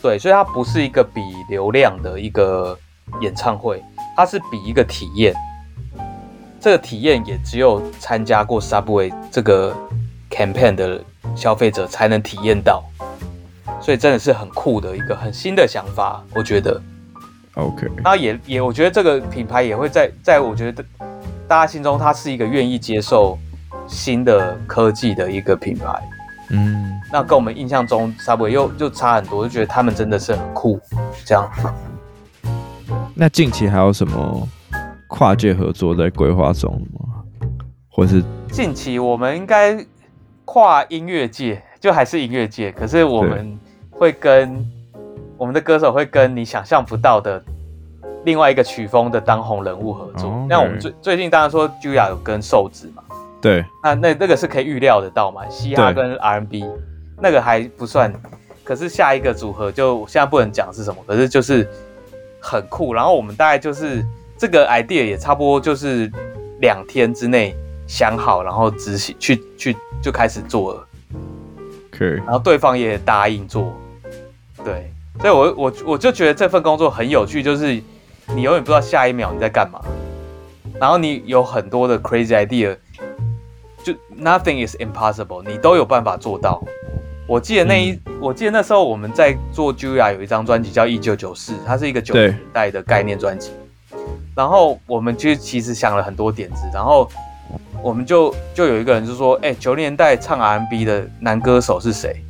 [0.00, 2.78] 对，所以它不是一个比流量的一个
[3.20, 3.82] 演唱会，
[4.16, 5.34] 它是比一个体验。
[6.58, 9.76] 这个体验也只有参加过 Subway 这个
[10.30, 11.02] campaign 的
[11.34, 12.82] 消费者才能体验到。
[13.80, 16.80] 所以真的是很酷的一个很新的想法，我觉得。
[17.54, 20.84] OK，那也也，我觉得这个品牌也会在在我觉得
[21.48, 23.38] 大家心中，它是一个愿意接受
[23.88, 26.00] 新的科技的一个品牌。
[26.50, 30.80] 嗯，那跟我们印象中 Subway 又就差很多，就觉得他们真的是很酷
[31.24, 31.50] 这样。
[33.14, 34.48] 那近期还有什么
[35.08, 37.22] 跨界合作在规划中吗？
[37.88, 39.84] 或是近期我们应该
[40.44, 43.58] 跨音乐界，就还是音乐界，可是我们。
[43.92, 44.66] 会跟
[45.36, 47.42] 我们的歌手会跟你想象不到的
[48.24, 50.30] 另外一个曲风的当红人物合作。
[50.48, 50.64] 那、oh.
[50.64, 53.02] 我们最最近当然说 Julia 有跟瘦子嘛，
[53.40, 56.64] 对，那那那个是可以预料得到嘛，嘻哈跟 R&B
[57.18, 58.12] 那个还不算，
[58.62, 61.68] 可是下一个组合就现在不能讲是什么，可是就是
[62.40, 62.92] 很酷。
[62.92, 64.04] 然后我们大概就是
[64.36, 66.10] 这个 idea 也差不多就是
[66.60, 67.54] 两天之内
[67.86, 70.86] 想好，然后执行去去就开始做了。
[71.92, 72.16] Okay.
[72.16, 73.74] 然后对方也答应做。
[74.64, 77.82] 对，所以我，我我我就觉得这份工作很有趣，就是
[78.34, 79.80] 你永远不知道下一秒你在干嘛，
[80.78, 82.76] 然后你有很多的 crazy idea，
[83.84, 86.62] 就 nothing is impossible，你都有办法做到。
[87.26, 93.52] 我记得那一，嗯、我记得那时候我们在做 Julia 有一张专辑叫《一九九四》，它是一个九十年代的概念专辑。
[94.34, 97.08] 然后我们就其实想了很多点子，然后
[97.82, 102.24] 我们就就有一个人就说：“哎，九零年代唱 R&B 的男歌手是谁？”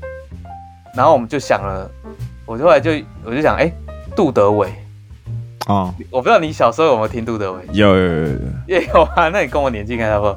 [0.95, 1.91] 然后我们就想了。
[2.47, 2.91] 我后来就
[3.25, 3.75] 我就想，哎、欸，
[4.17, 4.69] 杜德伟，
[5.69, 7.63] 哦，我不知道你小时候有没有听杜德伟？
[7.71, 9.29] 有有有有，也有啊。
[9.29, 10.37] 那你跟我年纪应该差不多，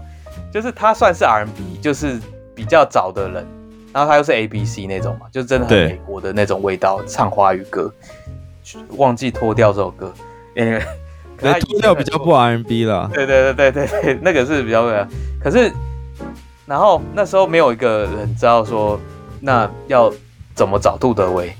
[0.53, 2.19] 就是他算是 R&B，就是
[2.53, 3.47] 比较早的人，
[3.91, 7.91] 然后他又是 ABC 那种嘛，就真的很美国的那种味道，唱华语歌。
[8.95, 10.13] 忘记脱掉这首歌，
[10.55, 10.79] 因为
[11.37, 13.09] 脱掉比较不 R&B 了。
[13.13, 14.85] 对对对对对对， 那个是比较。
[15.41, 15.69] 可是，
[16.65, 18.97] 然后那时候没有一个人知道说，
[19.41, 20.13] 那要
[20.55, 21.53] 怎么找杜德伟？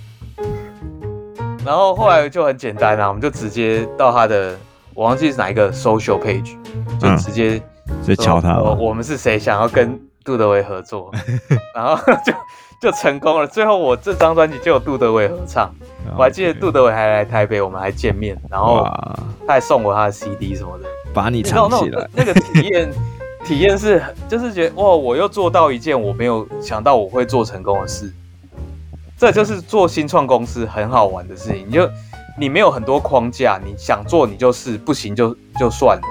[1.65, 4.55] 然后后来就很简单啊，我们就直接到他的，
[4.93, 6.55] 我忘记是哪一个 social page，
[6.99, 7.61] 就直接
[8.05, 8.73] 就敲他了。
[8.75, 11.11] 我们是谁想要跟杜德伟合作，
[11.75, 12.33] 然后就
[12.81, 13.47] 就成功了。
[13.47, 15.73] 最后我这张专辑就有杜德伟合唱，
[16.17, 18.87] 我还记得杜德伟还来台北，我们还见面，然后
[19.47, 22.09] 他还送我他的 CD 什么的，把你藏起来。
[22.13, 22.91] 那个体验
[23.43, 28.11] 体验是就是觉得哇，我又做到一件我没有想到我会做成功的事。
[29.17, 31.89] 这就是做新创公司很好玩的事情，你就
[32.37, 36.03] 你没有很多框架，你想做你就是，不行就就算了。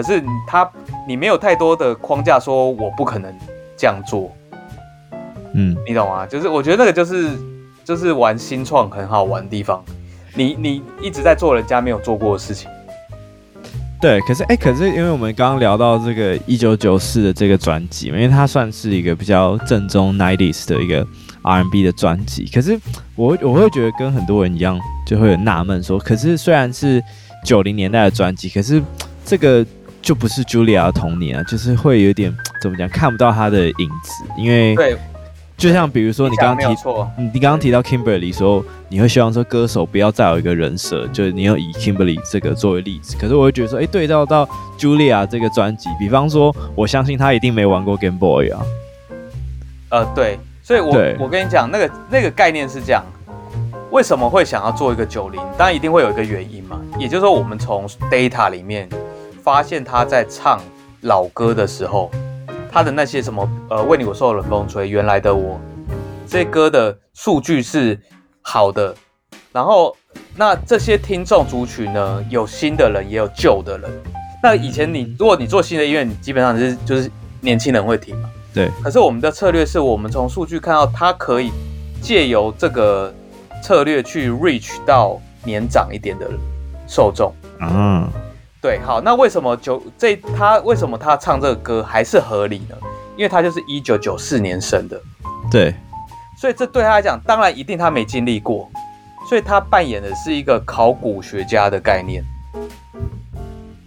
[0.00, 0.70] 可是他
[1.08, 3.34] 你没有太多的框架，说我不可能
[3.76, 4.30] 这样做，
[5.54, 6.24] 嗯，你懂吗？
[6.24, 7.30] 就是我觉得那个就是
[7.84, 9.84] 就是玩新创很好玩的地方，
[10.34, 12.70] 你你一直在做人家没有做过的事情。
[14.00, 21.04] 对，可是哎，可是因为我们刚刚聊到这个一九九四的这个专辑嘛，因为它算是一个比较正宗 nineties 的一个。
[21.40, 22.78] R&B 的专辑，可是
[23.14, 27.02] 我我会觉得跟很多人一样，就会很纳闷说，可是虽然是
[27.42, 28.82] 九零年代的专辑，可是
[29.24, 29.64] 这个
[30.08, 34.96] 就不是 Julia 的童年啊，就是会有点 怎么讲，看不到她的影子，因为对
[35.54, 36.80] 就像比如说你刚刚提，
[37.18, 43.18] 你你刚刚提到 Kimberly 说，你会希望说歌手不要再有一个人设，就是你要以 Kimberly 这个作为例子。
[43.20, 48.62] 可是我会觉得说，哎、欸，对照到 Julia 这个专辑，比方说，我相信他一定没玩过 Game Boy 啊。
[49.90, 53.04] 呃，对，所以我我跟你讲，那个那个概念是这样，
[53.90, 55.38] 为什么会想要做一个九零？
[55.58, 58.88] 当然一定会有一个原因嘛，也就是说，我们从 data 里面
[59.48, 60.60] 发现他在唱
[61.00, 62.10] 老歌的时候。
[62.70, 65.58] 他的那些什么呃，为你我受冷风吹，原来的我，
[66.28, 67.98] 这些歌的数据是
[68.42, 68.94] 好的。
[69.52, 69.96] 然后
[70.36, 73.90] 那这些听众族群呢，有新的人，也有旧的人。
[74.42, 78.28] 那以前你如果你做新的音乐，你基本上是就是年轻人会听嘛。
[78.52, 78.68] 对。
[78.84, 81.50] 可是我们的策略是我们从数据看到，它可以
[82.02, 83.12] 借由这个
[83.62, 86.28] 策略去 reach 到年长一点的
[86.86, 87.32] 受众。
[87.62, 88.06] 嗯。
[88.60, 92.76] 对，好，那为什么九这他为什么他唱这个歌还是合理呢？
[93.16, 95.00] 因为他就是一九九四年生的，
[95.50, 95.74] 对，
[96.40, 98.68] 所以这对他来讲，当然一定他没经历过，
[99.28, 102.24] 所以他扮演的是一个考古学家的概念，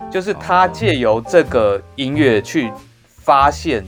[0.10, 2.72] 就是他借由这个音乐去
[3.08, 3.86] 发现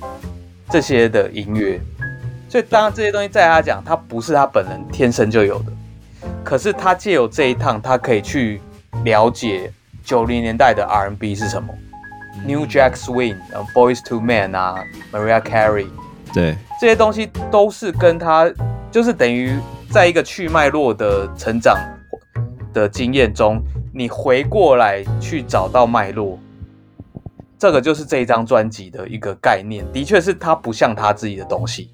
[0.69, 1.79] 这些的音乐，
[2.49, 5.71] 所以当然这些东西在他讲，他不是他本人天生就有的，
[6.43, 8.61] 可是他借由这一趟，他可以去
[9.05, 9.71] 了解。
[10.03, 11.73] 九零年代的 R&B 是什么、
[12.35, 13.37] 嗯、？New Jack Swing、
[13.73, 15.87] Boyz II Men 啊，Mariah Carey，
[16.33, 18.51] 对，这些东西都是跟他
[18.91, 19.57] 就是等于
[19.89, 21.77] 在一个去脉络的成长
[22.73, 23.63] 的经验中，
[23.93, 26.37] 你回过来去找到脉络，
[27.57, 29.85] 这个就是这一张专辑的一个概念。
[29.91, 31.91] 的确是他不像他自己的东西，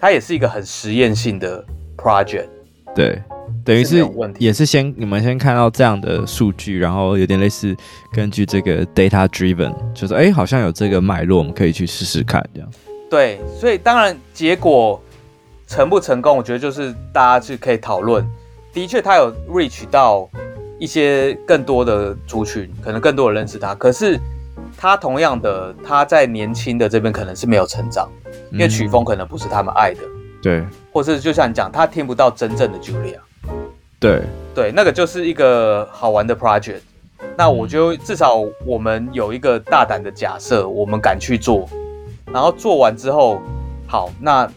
[0.00, 1.64] 他也是一个很实验性的
[1.96, 2.48] project，
[2.94, 3.22] 对。
[3.64, 4.04] 等于是
[4.38, 7.76] 也是先你们先看到这样的数据，然后有点类似
[8.12, 12.68] 根据这个 data driven，就是哎、欸、好像有这个脉络，我们可以去试试看这样。
[13.10, 15.00] 对，所以当然结果
[15.66, 18.26] 成不成功，我觉得就是大家去可以讨论。
[18.72, 20.28] 的确，他有 reach 到
[20.78, 23.74] 一些更多的族群，可能更多人认识他。
[23.74, 24.18] 可是
[24.76, 28.10] 他同样的，他在年轻的这边可能是没有成长，
[28.50, 30.00] 因为曲风可能不是他们爱的。
[30.42, 33.18] 对，或是就像你讲，他听不到真正的 Julia。
[34.02, 34.22] 对
[34.54, 36.80] 对，那个就是一个好玩的 project。
[37.38, 38.34] 那我就至少
[38.66, 41.68] 我们有一个大胆的假设，我们敢去做。
[42.32, 43.40] 然后做完之后，
[43.86, 44.50] 好，那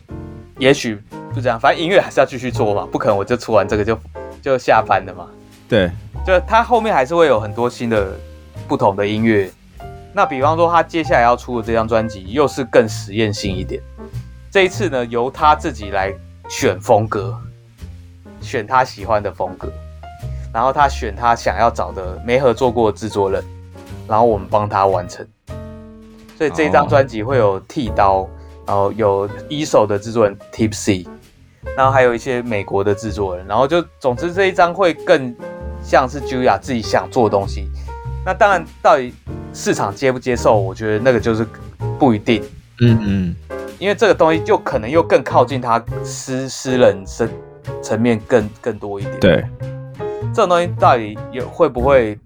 [0.58, 1.00] 也许
[1.36, 3.98] 就这样，反正音乐还是要继续做嘛，不可能我就出完这个就
[4.42, 5.28] 就下班了嘛。
[5.70, 5.92] 对，
[6.26, 8.14] 就他后面还是会有很多新的
[8.68, 9.50] 不同的音乐。
[10.12, 13.82] 那比方说他接下来要出的这张专辑，又是更实验性一点。
[14.50, 16.14] 这一次呢，由他自己来
[16.50, 17.38] 选风格。
[18.46, 19.68] 选他喜欢的风格，
[20.54, 23.44] 然后他选他想要找的没合作过的制作人，
[24.08, 25.28] 然后我们帮他完成。
[26.38, 28.28] 所以这张专辑会有剃刀，
[28.66, 31.08] 然后有一手的制作人 Tipsy，
[31.76, 35.36] 然后还有一些美国的制作人，然后就总之这一张会更
[35.82, 37.70] 像是 Julia 自己想做的东西。
[38.26, 39.14] 那当然，到底
[39.54, 41.48] 市场接不接受，我觉得那个就是
[41.98, 42.44] 不一定。
[42.82, 43.36] 嗯嗯，
[43.80, 47.30] 因为这个东西就可能又更靠近他私私人生。
[47.82, 49.46] 层面更更多一点，对，
[50.34, 52.18] 这种东西到底有会不会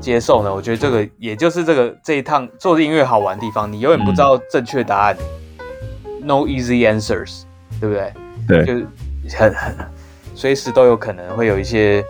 [0.00, 0.54] 接受呢？
[0.54, 5.16] 我觉得这个也就是这个这一趟做音乐好玩的地方，你永远不知道正确答案，
[5.58, 7.42] 嗯，no easy answers，
[7.80, 8.12] 对不对？
[8.46, 8.86] 对，就是
[9.36, 9.74] 很很
[10.34, 12.04] 随时都有可能会有一些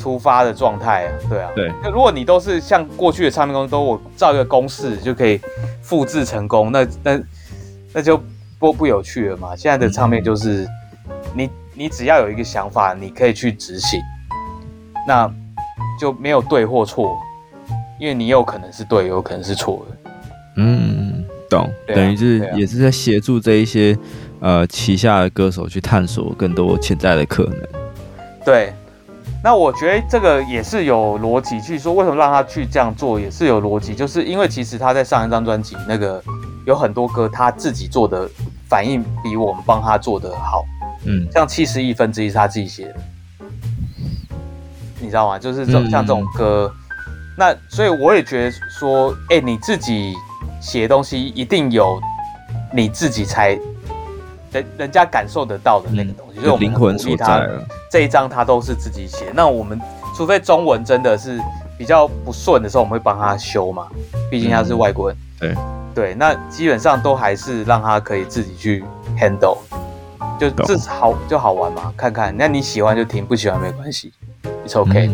[0.00, 1.72] 突发的状态啊，对啊，对。
[1.82, 5.40] 那如果你都是像过去的唱片公司，都我照一个公式就可以
[5.80, 7.20] 复制成功，那那
[7.94, 8.20] 那就
[8.58, 9.54] 不不有趣了嘛。
[9.54, 10.66] 现在的唱片就是
[11.34, 11.48] 你。
[11.74, 13.98] 你只要有一个想法，你可以去执行，
[15.06, 15.30] 那
[15.98, 17.18] 就没有对或错，
[17.98, 20.10] 因为你有可能是对，有可能是错的。
[20.56, 21.60] 嗯，懂。
[21.62, 23.96] 啊、等于是也是在协助这一些
[24.40, 27.56] 呃旗下的歌手去探索更多潜在的可能。
[28.44, 28.74] 对，
[29.42, 36.22] 那我觉得这个也是有逻辑，去说为什么让他去这样做也是有逻辑，就是因为其实他在上一张专辑那个
[36.66, 38.28] 有很多歌他自己做的
[38.68, 40.62] 反应比我们帮他做的好。
[41.04, 42.94] 嗯，像七十亿分之一是他自己写的，
[45.00, 45.38] 你知道吗？
[45.38, 46.72] 就是这种像这种歌，
[47.06, 50.14] 嗯、那所以我也觉得说，哎、欸，你自己
[50.60, 52.00] 写东西一定有
[52.72, 53.58] 你自己才
[54.52, 57.48] 人人家感受得到的那个东西，嗯、就是我们灵魂所在。
[57.90, 59.78] 这一张他都是自己写，那我们
[60.16, 61.38] 除非中文真的是
[61.76, 63.86] 比较不顺的时候，我们会帮他修嘛，
[64.30, 65.18] 毕竟他是外国人。
[65.40, 65.54] 嗯、
[65.94, 68.82] 对对，那基本上都还是让他可以自己去
[69.18, 69.58] handle。
[70.50, 74.12] 就这是好就好玩嘛，看看，那你喜欢就听，不喜欢没关系
[74.66, 75.08] ，It's OK。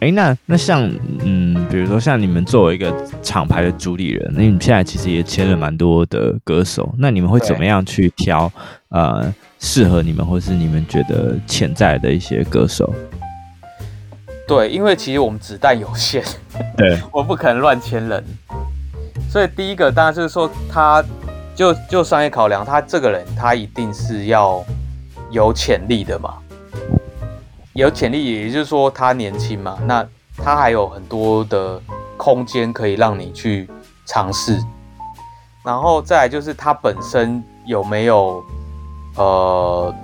[0.00, 0.82] 哎，那那像
[1.24, 8.52] 嗯，比如说像你们作为一个厂牌的主理人，那你们现在其实也签了蛮多的歌手，那你们会怎么样去挑
[8.90, 12.92] 呃适合你们或是你们觉得潜在的一些歌手？
[14.46, 16.22] 对，因为其实我们子弹有限，
[16.76, 18.22] 对， 我不可能乱签人，
[19.30, 21.02] 所以第一个当然就是说他
[21.56, 24.62] 就就商业考量，他这个人他一定是要
[25.30, 26.34] 有潜力的嘛。
[27.72, 31.80] 有潜力，也就是说他年轻嘛，那他还有很多的
[32.18, 33.68] 空间可以让你去
[34.04, 34.62] 尝试。
[35.64, 38.44] 然后再来就是他本身有没有
[39.16, 39.94] 呃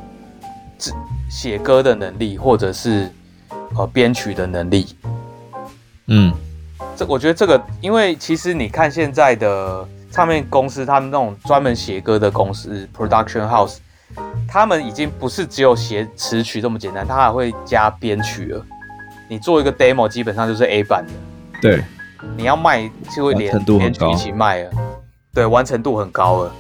[1.31, 3.11] 写歌的能力，或者是
[3.77, 4.97] 呃编曲的能力。
[6.07, 6.33] 嗯，
[6.97, 13.79] 这我觉得这个，因为其实你看现在的唱片公司，他们那种专门写歌的公司 （production house）。
[14.47, 18.63] 他们已经不是只有写词曲这么简单，他还会加编曲了。
[19.27, 21.13] 你做一个 demo，基本上就是 A 版的。
[21.63, 21.83] 对，
[22.37, 24.71] 你要卖就会连编曲一起卖了。
[25.33, 26.53] 对，完成度很高了。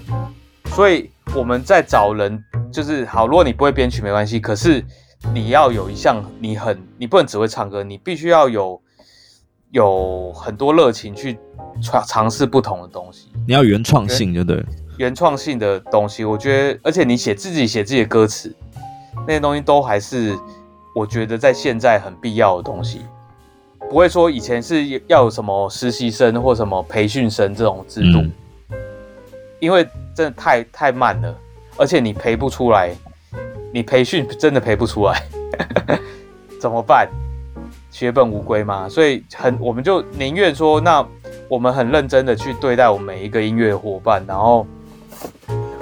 [0.68, 3.26] 所以我们在找人，就是好。
[3.26, 4.82] 如果你不会编曲没关系，可是
[5.34, 8.80] 你要有一项，你很，你不能只会唱歌，你必须要有
[9.72, 11.38] 有很多热情去
[11.82, 13.28] 尝尝试不同的东西。
[13.46, 14.64] 你要原创性，就对。
[14.98, 18.54] 原创性的东西，我觉得，而且你写自己写自己的歌词，
[19.26, 20.38] 那些东西都还是
[20.94, 23.00] 我觉得在现在很必要的东西，
[23.88, 28.32] 不会说以前是要有什么实习生或什么培训生这种制度，嗯，
[29.58, 29.82] 因为
[30.14, 31.34] 真的太太慢了，
[31.78, 32.94] 而且你培不出来，
[33.72, 35.22] 你培训真的培不出来，
[36.60, 37.08] 怎么办？
[37.92, 41.06] 血本无归嘛，所以很我们就宁愿说，那
[41.48, 44.66] 我们很认真的去对待我们每一个音乐伙伴，然后。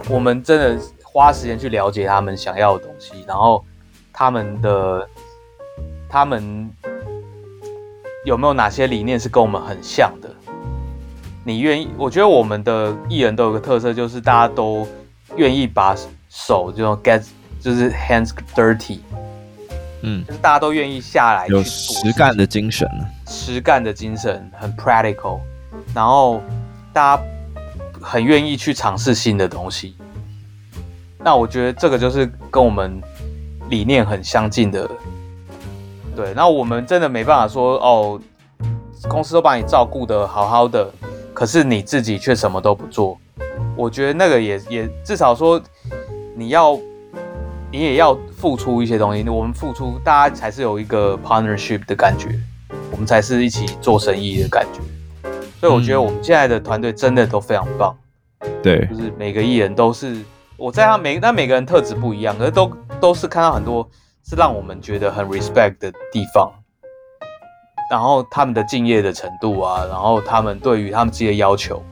[0.09, 3.65] 我们真的花时间去了解他们想要的东西，然后
[4.13, 5.09] 他们的
[6.09, 6.69] 他们
[8.25, 10.29] 有没有哪些理念是跟我们很像的？
[11.45, 11.89] 你愿意？
[11.97, 14.85] 我觉得我们的艺人都有个特色，就是大家都
[15.37, 15.95] 愿意把
[16.29, 17.25] 手就 get
[17.61, 18.99] 就是 hands dirty，
[20.03, 22.89] 嗯，就是大家都愿意下来有实干的精神，
[23.27, 25.41] 实干的精神很 practical，
[25.95, 26.41] 然后
[26.93, 27.23] 大家。
[28.03, 29.95] 很愿意去尝试新的东西，
[31.19, 32.99] 那我觉得这个就是跟我们
[33.69, 34.91] 理念很相近的。
[36.17, 38.19] 对，那我们真的没办法说哦，
[39.07, 40.91] 公司都把你照顾的好好的，
[41.35, 43.21] 可是你自己却什么都不做。
[43.77, 45.61] 我觉得那个也也至少说，
[46.35, 46.79] 你要
[47.73, 49.29] 你也要付出一些东西。
[49.29, 52.39] 我们付出，大家才是有一个 partnership 的感觉，
[52.91, 54.81] 我们才是一起做生意的感觉。
[55.61, 57.95] 所以我觉得我们现在的团队真的都非常棒，
[58.63, 60.17] 对，就是每个艺人都是
[60.57, 63.87] 我在他每但每个人特质不一样，可是都都是看到很多
[64.27, 66.51] 是让我们觉得很 respect 的地方，
[67.91, 71.83] 然后他们的敬业的程度啊，然后他们对于他们自己的要求，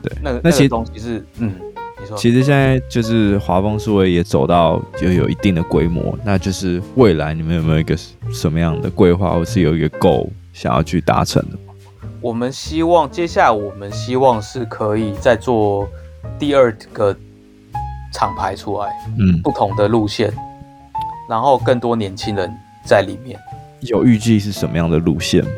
[0.00, 1.60] 对，那个那些东西是嗯，
[2.04, 7.96] 你说，其实现在就是华丰数位也走到就有一定的规模，那就是未来你们有没有一个
[8.30, 11.58] 什么样的规划，或是有一个 goal 想要去达成的？
[12.20, 15.88] 我们希望接下来，我们希望是可以再做
[16.38, 17.16] 第二个
[18.12, 20.32] 厂牌出来，嗯，不同的路线，
[21.28, 22.52] 然后更多年轻人
[22.84, 23.38] 在里面。
[23.80, 25.50] 有预计是什么样的路线吗？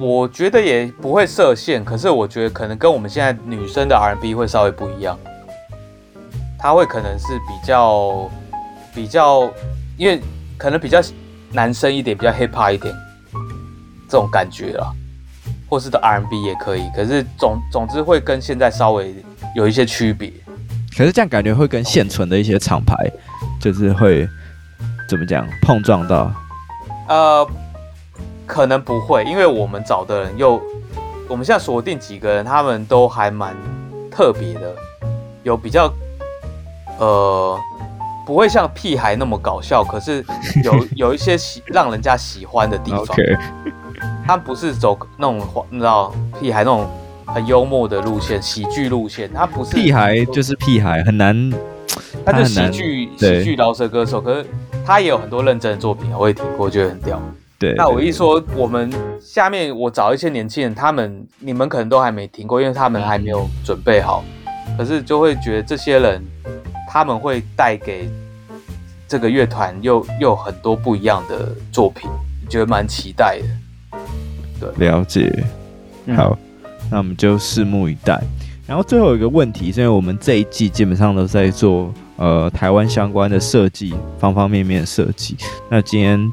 [0.00, 5.18] 我觉得也不会设限，可是我觉得可能跟我们现在女生的 R&B 会稍微不一样，
[6.58, 8.30] 它会可能是比较
[8.94, 9.42] 比较，
[9.98, 10.18] 因为
[10.56, 11.02] 可能比较
[11.52, 12.94] 男生一点，比较 hip hop 一点
[14.08, 14.90] 这种感觉啦。
[15.68, 19.14] 或是的 R&B 也可以，可是总总之会跟现在稍微
[19.54, 20.32] 有一些区别。
[20.96, 22.96] 可是这样感觉会跟现存的一些厂牌，
[23.60, 24.26] 就是会
[25.08, 26.32] 怎么讲碰撞到？
[27.06, 27.46] 呃，
[28.50, 30.60] 可能不会，因为我们找的人又，
[31.28, 33.54] 我们现在锁定几个人，他们都还蛮
[34.10, 34.74] 特别的，
[35.44, 35.88] 有比较
[36.98, 37.56] 呃，
[38.26, 40.24] 不会像屁孩那么搞笑，可是
[40.64, 43.04] 有有一些喜让人家喜欢的地方。
[43.06, 43.38] Okay.
[44.26, 46.90] 他不是走那种你知道屁孩那种
[47.26, 49.32] 很幽默的路线，喜剧路线。
[49.32, 51.52] 他不是屁孩，就是屁孩，很难。
[52.26, 54.46] 他就喜剧喜剧饶舌歌手，可是
[54.84, 57.20] 他也有很多认真的作品，我也听过，我觉得很屌。
[57.60, 58.90] 对，那我一说我们
[59.20, 64.24] 下面我找一些年轻人，他们你们可能都还没听过，因为他们还没有准备好。
[64.78, 66.24] 可是就会觉得这些人
[66.88, 68.08] 他们会带给
[69.06, 72.08] 这个乐团又又很多不一样的作品，
[72.48, 74.72] 觉得蛮期待的。
[74.74, 75.44] 对了解，
[76.16, 76.38] 好，
[76.90, 78.18] 那我们就拭目以待。
[78.66, 85.36] 然后最后一个问题，是因为我们这一季基本上都在做呃台湾相关的设计，方方面面的设计。
[85.68, 86.32] 那今天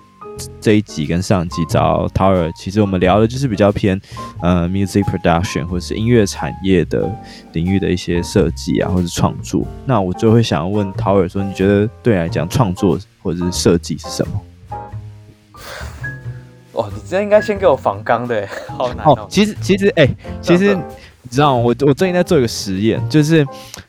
[0.59, 3.99] 这一集跟上集找 Tower，其实我们聊的就是比较偏
[4.41, 7.09] 呃 music production 或者是音乐产业的
[7.53, 9.65] 领域的一些设计啊，或者是创作。
[9.85, 14.41] 那我就会想要问 Tower 说，你觉得对你来讲创作或者是设计是什么？
[16.73, 19.27] 哦，你这应该先给我仿钢的，好难哦。
[19.29, 20.07] 其实其实哎，
[20.41, 20.75] 其实。
[20.75, 20.81] 欸
[21.29, 21.61] 你知道吗？
[21.61, 23.45] 我我最近在做一个实验，就是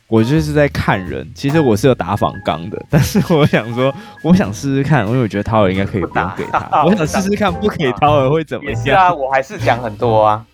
[0.08, 1.30] 我就是在看人。
[1.34, 6.82] 其实我是有打仿钢的， 但是我想说，我想试试看，因为我觉得涛儿应该可以不用给他。
[6.86, 8.82] 我想试试看，不给涛儿会怎么样？
[8.82, 10.44] 是啊，我还是讲很多啊。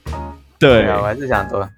[0.58, 1.68] 对，啊，我还是讲很多。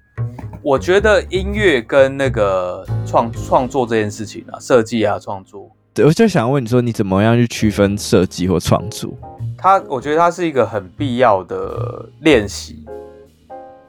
[0.63, 9.13] 我觉得音乐跟那个创创作这件事情啊，设计啊，创作，对，我就想问你说，你怎么样去区分设计或创作？
[9.57, 12.83] 它，我觉得它是一个很必要的练习。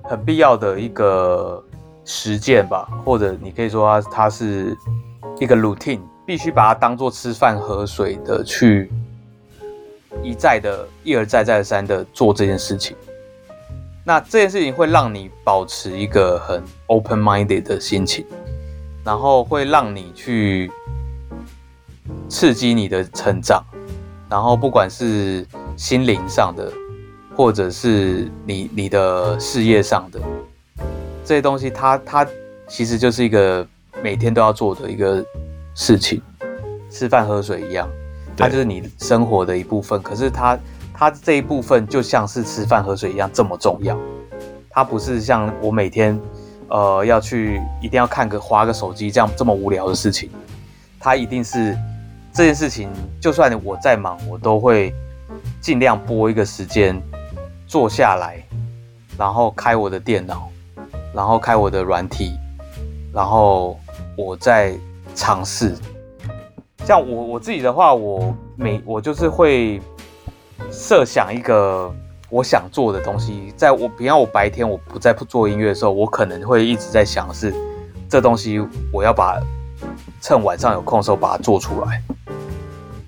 [0.04, 1.62] 很必要的一个
[2.10, 4.74] 实践吧，或者你可以说它它是
[5.38, 8.90] 一个 routine，必须把它当做吃饭喝水的去
[10.22, 12.96] 一再的、一而再、再三的做这件事情。
[14.04, 18.24] 那这件事情会让你保持一个很 open minded 的心情，
[19.04, 20.72] 然后会让你去
[22.26, 23.62] 刺激你的成长，
[24.30, 25.46] 然后不管是
[25.76, 26.72] 心灵上的。
[27.36, 30.20] 或者是你你的事业上的
[31.28, 32.26] 这些东西，它它
[32.66, 33.66] 其实就是一个
[34.02, 35.22] 每天都要做的一个
[35.74, 36.22] 事情，
[36.90, 37.86] 吃饭喝水一样，
[38.34, 40.00] 它就是你生活的一部分。
[40.02, 40.58] 可是它
[40.94, 43.94] 它这一部分就像是吃饭喝水一样这么重要，
[44.70, 46.18] 它不是像我每天
[46.68, 50.30] 呃要去一定要看个划个手机这样这么无聊的事情，
[50.98, 51.76] 它一定是
[52.32, 52.88] 这件事情，
[53.20, 54.94] 就算我再忙，我都会
[55.60, 56.98] 尽量拨一个时间。
[57.66, 58.42] 坐下来，
[59.18, 60.48] 然后开我的电脑，
[61.18, 62.38] 然后开我的软体，
[63.12, 63.76] 然后
[64.16, 64.72] 我再
[65.16, 65.74] 尝试。
[66.84, 69.82] 像我我自己的话，我每我就是会
[70.70, 71.92] 设想一个
[72.30, 73.52] 我想做的东西。
[73.56, 77.52] 在我比方我白天我不在做音乐的时候，我可能会一直在想是
[78.08, 79.42] 这东西我要把
[80.20, 82.00] 趁晚上有空的时候把它做出来，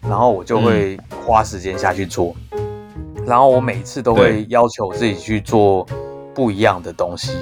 [0.02, 2.34] 然后我就会花时间下去做。
[3.24, 5.86] 然后我每一次都会要求自己去做
[6.34, 7.38] 不一样的东西，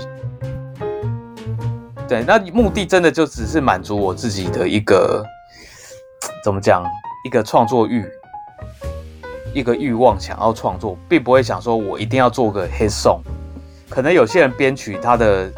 [2.09, 5.23] 对，那目的真的就只是满足我自己的一个
[6.43, 6.83] 怎么讲，
[7.25, 8.05] 一个创作欲，
[9.53, 13.21] 一个欲望，想要创作，并不会想说我一定要做个 hit song。
[13.91, 15.53] 可能有些人编曲他的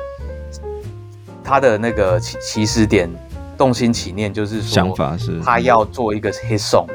[1.45, 3.09] 他的那个起起始点，
[3.57, 6.87] 动心起念就是说，想法是他要做一个 hit song。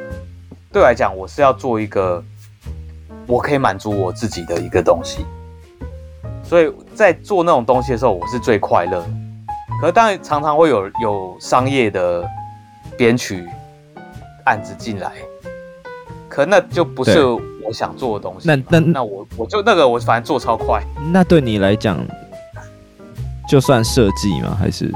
[0.72, 2.22] 对我来讲，我是要做一个。
[3.28, 5.26] 我可以满足我自己的一个东西，
[6.44, 9.04] 所以在做那种东西的时候，我是最快乐。
[9.86, 12.28] 可是当然常常会有有商业的
[12.98, 13.48] 编曲
[14.46, 15.12] 案子进来，
[16.28, 18.48] 可那就不是我想做的东西。
[18.48, 20.82] 那那那我我就那个我反正做超快。
[21.14, 22.04] 那对你来讲，
[23.48, 24.58] 就算设计吗？
[24.60, 24.92] 还是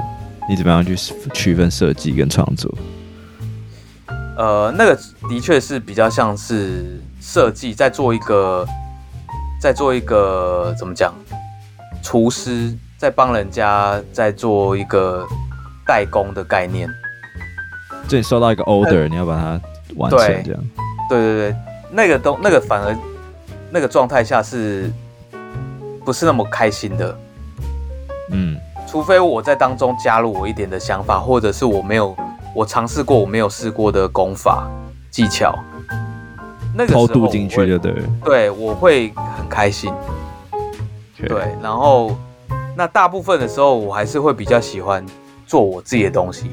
[0.48, 0.96] 你怎么样去
[1.32, 2.68] 区分设计跟创作？
[4.36, 7.00] 呃，那个的确是比较像是。
[7.20, 8.66] 设计在做一个，
[9.62, 11.14] 在做一个怎么讲？
[12.02, 15.26] 厨师在帮人家在做一个
[15.86, 16.86] 代工的概念。
[18.06, 19.58] 就你收到一个 order，你要把它
[19.96, 20.62] 完成这样。
[21.08, 21.56] 对对对，
[21.90, 22.94] 那个东那个反而
[23.70, 24.92] 那个状态下是
[26.04, 27.18] 不是那么开心的？
[28.32, 32.14] 嗯，除非我在当中加入我一点的想法，或者是我没有
[32.54, 34.68] 我尝试过我没有试过的功法
[35.10, 35.58] 技巧。
[36.74, 39.90] 那个时候偷渡进去就对，对，我会很开心。
[41.16, 42.14] 对，然后
[42.76, 45.04] 那大部分的时候，我还是会比较喜欢
[45.46, 46.50] 做我自己的东西。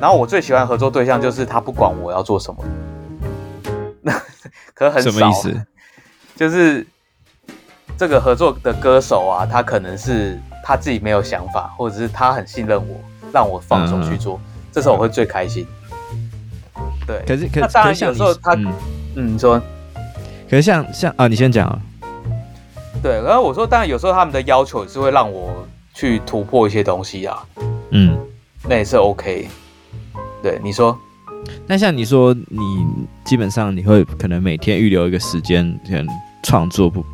[0.00, 2.64] 然后我最喜欢合作对象就是他不管我要做什么，
[4.02, 4.12] 那
[4.74, 5.10] 可很少。
[5.10, 5.66] 什么意思？
[6.36, 6.86] 就是
[7.96, 12.96] 这个合作的歌手啊，他可能是他自己没有想法，或者是他很信任我，
[13.32, 15.66] 让我放手去做，嗯、这时候我会最开心。
[17.06, 18.54] 对，可是可那当然有时候他。
[18.54, 18.72] 嗯
[19.16, 19.60] 嗯，你说，
[20.50, 21.80] 可是像像啊，你先讲啊。
[23.04, 27.44] 对，然后我说，当然有时候他们的要求也是会让我去突破一些东西啊。
[27.90, 28.16] 嗯，
[28.66, 29.46] 那也是 OK。
[30.42, 30.98] 对，你说。
[31.66, 32.86] 那像你说，你
[33.22, 36.08] 基本上你会可能每天预留一个时间，可能
[36.44, 37.04] 创作不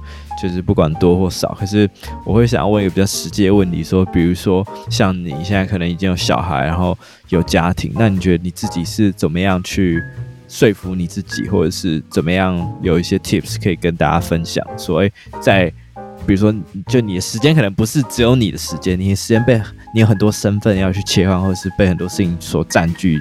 [0.41, 1.57] 就是不管多或少。
[1.59, 1.91] 可是
[2.25, 6.97] 我会想要问一个比较实际的问题，说，比如说像你现在可能已经有小孩，然后
[7.31, 10.01] 有家庭，那你觉得你自己是怎么样去？
[10.47, 14.67] 说服你自己，或者是怎么样，有一些 tips 可以跟大家分享。
[14.77, 15.73] 所以在
[16.31, 16.55] 比如说，
[16.87, 19.61] 就你的时间可能不是只有你的时间，你的时间被
[19.93, 23.21] 你有很多身份要去切换，或者是被很多事情所占据，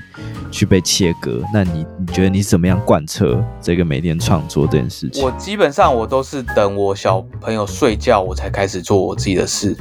[0.52, 1.44] 去被切割。
[1.52, 5.24] 那你你觉得你怎么样贯彻这个每天创作这件事情？
[5.24, 9.76] 我基本上我都是等我小朋友睡觉，我才开始做我自己的事。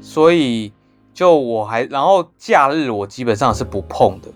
[0.00, 0.72] 所以
[1.12, 4.28] 就我还，然后假日我基本上是不碰的，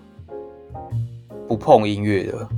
[1.46, 2.48] 不碰音乐的，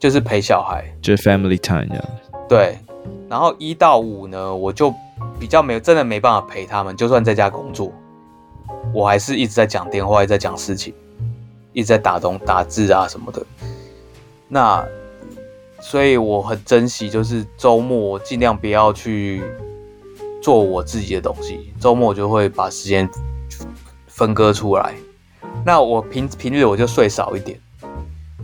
[0.00, 2.04] 就是陪小孩，就是 family time 这样。
[2.48, 2.76] 对，
[3.28, 4.92] 然后一到五呢，我就
[5.38, 6.96] 比较没有，真的没办法陪他们。
[6.96, 7.92] 就算在家工作，
[8.94, 10.94] 我还是一直在讲电话，一直在讲事情，
[11.72, 13.44] 一直在打东打字啊什么的。
[14.48, 14.82] 那
[15.80, 19.42] 所以我很珍惜，就是周末尽量不要去
[20.42, 21.72] 做我自己的东西。
[21.78, 23.08] 周末我就会把时间
[24.06, 24.94] 分割出来。
[25.66, 27.60] 那我平平日我就睡少一点，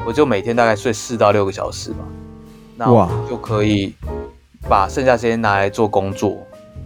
[0.04, 2.04] 我就每天大概睡四到六个小时吧。
[2.76, 3.94] 那我就可以
[4.68, 6.38] 把剩下时间拿来做工作，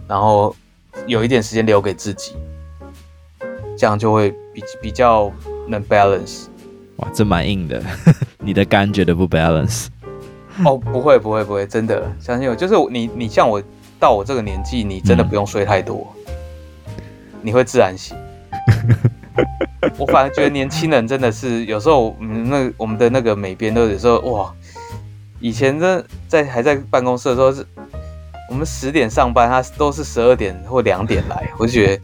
[0.07, 0.55] 然后
[1.07, 2.35] 有一点时间留给自己，
[3.77, 5.31] 这样就会比比较
[5.67, 6.47] 能 balance。
[6.97, 7.81] 哇，这蛮硬的，
[8.39, 9.87] 你的肝觉得不 balance？
[10.65, 13.63] 哦，不会不会不会，真的相信我，就是你你像我
[13.97, 16.13] 到我这个年纪，你真的不用睡太多，
[16.97, 17.03] 嗯、
[17.41, 18.17] 你会自然醒。
[19.97, 24.53] 我反而觉得年轻人真的是有时候，嗯，那我们的那个美编都有时候哇。
[25.39, 27.65] 以前在在还在办公室的时候是，
[28.49, 32.01] 我们十点上班，他都是十二点或两点来，我就觉得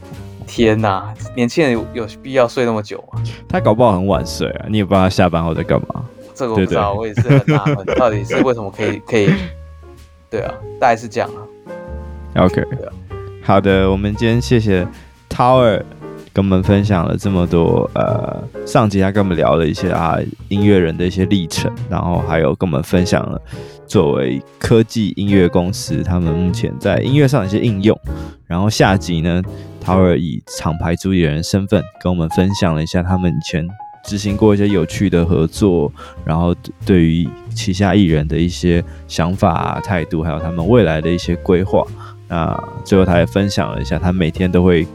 [0.48, 3.22] 天哪，年轻人有有必要睡那么久吗？
[3.50, 6.06] 他搞不好很晚睡啊，你也不知道他下班后在干嘛。
[6.34, 9.30] 这个我不知道，对对，我也是很纳闷，到底是为什么可以可以？
[10.30, 12.44] 对啊，大概是这样啊。
[12.44, 12.92] OK，啊，
[13.44, 14.88] 好的，我们今天谢谢
[15.30, 15.82] Tower。
[16.36, 20.18] 跟我们分享了这么多，呃，上集他跟我们聊了一些啊
[20.50, 23.42] 音乐人的一些历程，然后还有跟我们分享了
[23.88, 27.98] 作为科技音乐公司他们目前在音乐上的一些应用。
[28.48, 29.42] 然后下集呢
[29.80, 33.66] 他会以厂牌主理人身份跟我们分享了一下他们以前
[34.04, 35.90] 执行过一些有趣的合作，
[36.26, 36.54] 然后
[36.86, 41.82] 对于旗下艺人的一些想法、态度，还有他们未来的一些规划。
[42.28, 44.86] 那最后他也分享了一下，他每天都会。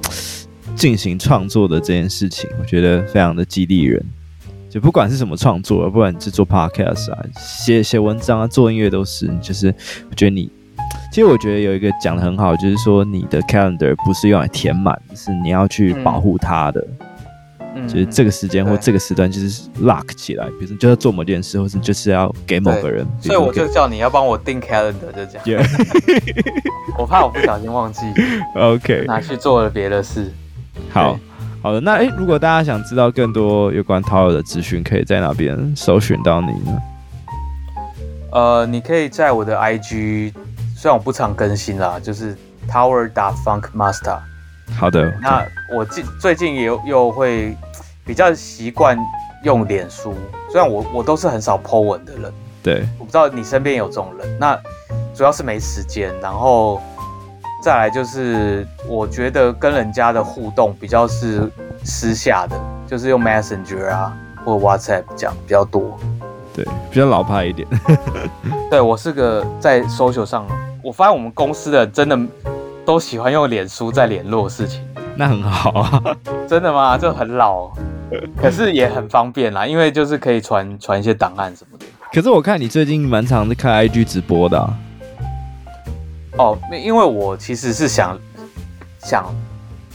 [0.80, 4.02] 进行创作的这件事情，我觉得非常的激励人。
[4.70, 9.28] 就不管是什么创作，不管是做 podcast 啊、写写文章啊、做音乐，都是。
[9.42, 9.66] 就是
[10.08, 10.50] 我觉得你，
[11.12, 16.86] 其实我觉得有一个讲的很好，就是说你的 calendar 不是用来填满，是你要去保护它的。
[17.74, 20.46] 嗯、就是这个时间或这个时段，就是 lock 起来。
[20.58, 23.06] 比如说，就要做某件事，或是就是要给某个人。
[23.20, 25.62] 所以我就叫你要帮我订 calendar，就这样。
[26.98, 28.00] 我怕我不小心忘记，
[28.56, 30.32] OK，拿去做了别的事。
[30.92, 31.18] 好
[31.62, 36.78] 好的，那诶，如果大家想知道更多有关 Tower 的资讯，可以在哪边搜寻到你呢？
[38.32, 40.32] 呃，你可以在我的 IG，
[40.76, 42.36] 虽然我不常更新啦，就是
[42.68, 44.18] Tower Funk Master。
[44.78, 45.44] 好的，那
[45.74, 47.56] 我近最近也又又会
[48.06, 48.96] 比较习惯
[49.42, 50.14] 用脸书，
[50.50, 54.58] 虽然我我都是很少 po 文的人，对，我不知道你身边有这种人，那
[55.14, 56.80] 主要是没时间，然后。
[57.60, 61.50] 再来就是，我觉得跟人家的互动比较是
[61.84, 65.98] 私下的，就是用 Messenger 啊或 WhatsApp 讲比较多。
[66.54, 67.68] 对，比较老派一点。
[68.70, 70.46] 对，我是个在 social 上，
[70.82, 72.18] 我发现我们公司的真的
[72.86, 74.82] 都喜欢用脸书在联络事情。
[75.14, 76.02] 那很好啊。
[76.48, 76.96] 真的吗？
[76.96, 77.70] 就很老，
[78.40, 81.84] 可是也很方便啦，因为就是可以传传一些档案什么的。
[82.10, 84.74] 可是我看你最近蛮常在开 IG 直播的啊。
[86.40, 88.18] 哦，因为我其实是想
[88.98, 89.26] 想，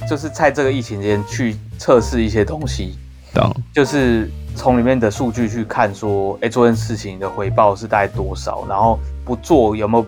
[0.07, 2.99] 就是在这个疫情间去测试一些东西，
[3.33, 3.51] 懂？
[3.73, 10.05] 就是从里面的数据去看，说，哎，做件事情的回报是大概多少，然后不做有没有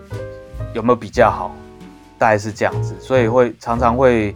[0.76, 1.52] 有没有比较好，
[2.20, 4.36] 大概是这样子，所以会常常会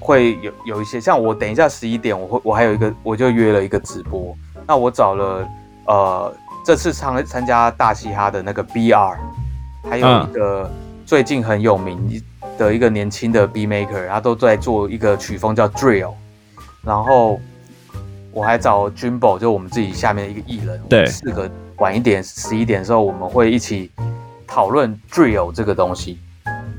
[0.00, 5.48] 会有有一些，像我等一下十一点，我会我还有一个，我就约了一个直播，那我找了
[5.86, 6.34] 呃
[6.66, 9.16] 这次参参加大嘻哈的那个 BR，
[9.88, 10.64] 还有一个。
[10.64, 10.70] 嗯
[11.12, 12.22] 最近很有名
[12.56, 16.14] 的一个年轻的 B maker，他都在做一个曲风叫 Drill，
[16.82, 17.38] 然后
[18.32, 23.90] 我还找 Jumbo，就我们自己下面的一个艺人，对，四个晚一点十一点的时候，我们会一起
[24.46, 26.18] 讨论 Drill 这个东西，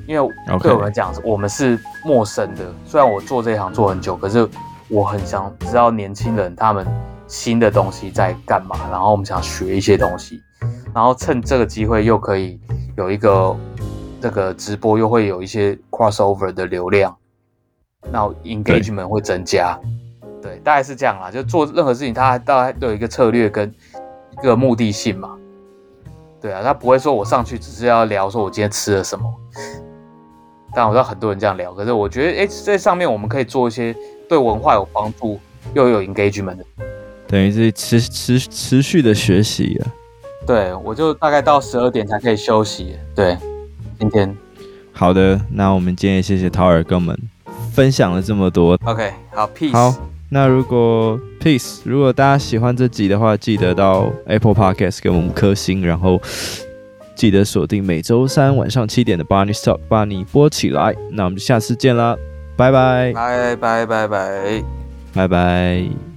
[0.07, 0.27] 因为
[0.59, 2.73] 对我们讲，我们是陌生的。
[2.87, 4.49] 虽然我做这一行做很久，可是
[4.87, 6.87] 我很想知道年轻人他们
[7.27, 10.41] 新的东西在干嘛，然后我们想学一些东西，
[10.91, 12.59] 然后趁这个机会又可以
[12.97, 13.55] 有一个。
[14.23, 17.13] 这个直播又会有一些 crossover 的流量，
[18.09, 19.77] 那 engagement 会增加，
[20.41, 21.29] 对，对，大概是这样啦。
[21.29, 23.69] 就做任何事情，它大概都有一个策略跟
[24.41, 25.37] 一个目的性嘛。
[26.41, 29.29] 对啊，他不会说我上去只是要聊说我今天吃了什么，
[30.73, 33.93] 但我知道很多人这样聊，可是我觉得，哎，在上面我们可以做一些
[34.29, 35.37] 对文化有帮助
[35.73, 36.65] 又有 engagement 的，
[37.27, 39.91] 等于是持持持续的学习啊。
[40.47, 42.97] 对，我就大概到十二点才可以休息。
[43.13, 43.37] 对，
[44.03, 44.37] 今天
[44.91, 47.17] 好的，那我们今天也谢谢陶尔跟我们
[47.71, 48.77] 分享了这么多。
[48.83, 49.71] OK，好，Peace。
[49.71, 49.95] 好，
[50.29, 56.21] 那如果 Peace，如果大家喜欢这集的话，记得到 Apple Podcast 给我们五颗星，然后。
[57.15, 60.95] 记得锁定每周三晚上七点的 Barney Talk，把你播起来。
[61.11, 62.17] 那我们就下次见啦，
[62.57, 64.63] 拜拜，拜拜拜拜，
[65.13, 66.12] 拜拜。